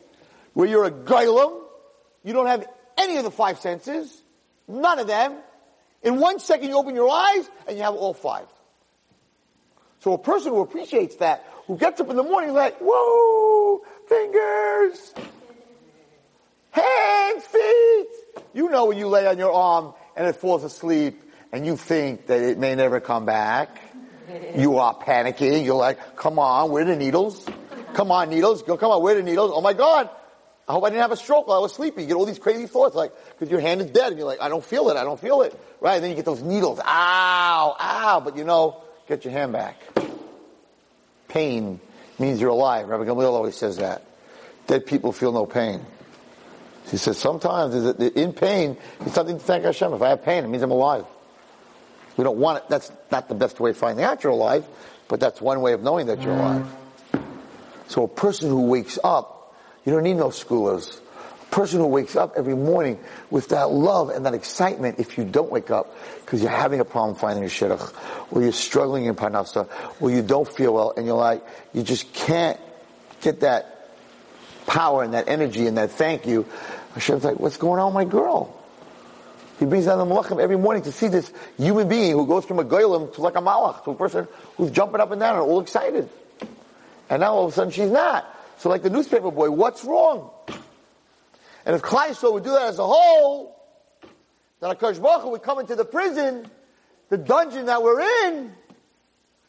[0.55, 1.61] where you're a goylem,
[2.25, 2.66] you don't have
[2.97, 4.23] any of the five senses,
[4.66, 5.35] none of them.
[6.03, 8.47] In one second, you open your eyes and you have all five.
[10.01, 15.14] So a person who appreciates that, who gets up in the morning like, whoa, fingers,
[16.71, 18.07] hands, feet.
[18.55, 22.27] You know when you lay on your arm and it falls asleep and you think
[22.27, 23.81] that it may never come back.
[24.57, 25.64] You are panicking.
[25.64, 27.47] You're like, come on, where are the needles?
[27.93, 28.62] Come on, needles.
[28.62, 29.51] Go, come on, where are the needles?
[29.55, 30.09] Oh my God.
[30.66, 32.05] I hope I didn't have a stroke while I was sleeping.
[32.05, 34.41] You get all these crazy thoughts, like, cause your hand is dead and you're like,
[34.41, 35.59] I don't feel it, I don't feel it.
[35.81, 35.95] Right?
[35.95, 36.79] And then you get those needles.
[36.83, 38.21] Ow, ow.
[38.21, 39.77] But you know, get your hand back.
[41.29, 41.81] Pain
[42.18, 42.89] means you're alive.
[42.89, 44.03] Rabbi Gamliel always says that.
[44.66, 45.85] Dead people feel no pain.
[46.91, 49.93] He says sometimes in pain, it's something to thank Hashem.
[49.93, 51.05] If I have pain, it means I'm alive.
[52.16, 52.64] We don't want it.
[52.68, 54.66] That's not the best way of finding out you're alive,
[55.07, 56.66] but that's one way of knowing that you're alive.
[57.89, 59.39] So a person who wakes up
[59.89, 61.01] you don't need no segulos.
[61.51, 62.99] Person who wakes up every morning
[63.31, 66.85] with that love and that excitement if you don't wake up because you're having a
[66.85, 67.95] problem finding your shidduch,
[68.31, 69.67] or you're struggling in parnasa,
[69.99, 71.43] or you don't feel well and you're like,
[71.73, 72.61] you just can't
[73.23, 73.89] get that
[74.67, 76.47] power and that energy and that thank you.
[76.95, 78.55] Hashem's like, what's going on with my girl?
[79.59, 82.59] He brings down the malachim every morning to see this human being who goes from
[82.59, 85.43] a goylem to like a malach, to a person who's jumping up and down and
[85.43, 86.09] all excited.
[87.11, 88.27] And now all of a sudden she's not.
[88.59, 90.31] So like the newspaper boy, what's wrong?
[91.69, 93.55] And if Kleisel would do that as a whole,
[94.61, 96.51] then Akash Baruch would come into the prison,
[97.11, 98.55] the dungeon that we're in,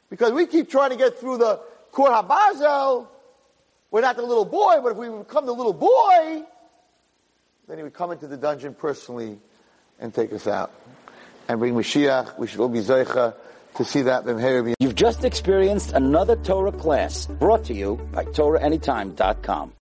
[0.10, 1.62] because we keep trying to get through the
[1.94, 3.08] Kur HaBarzel.
[3.90, 6.44] We're not the little boy, but if we become the little boy,
[7.70, 9.40] then he would come into the dungeon personally
[9.98, 10.74] and take us out.
[11.48, 13.34] And bring Mashiach, we should all be zoche
[13.76, 14.76] to see that.
[14.78, 19.72] You've just experienced another Torah class brought to you by TorahAnytime.com.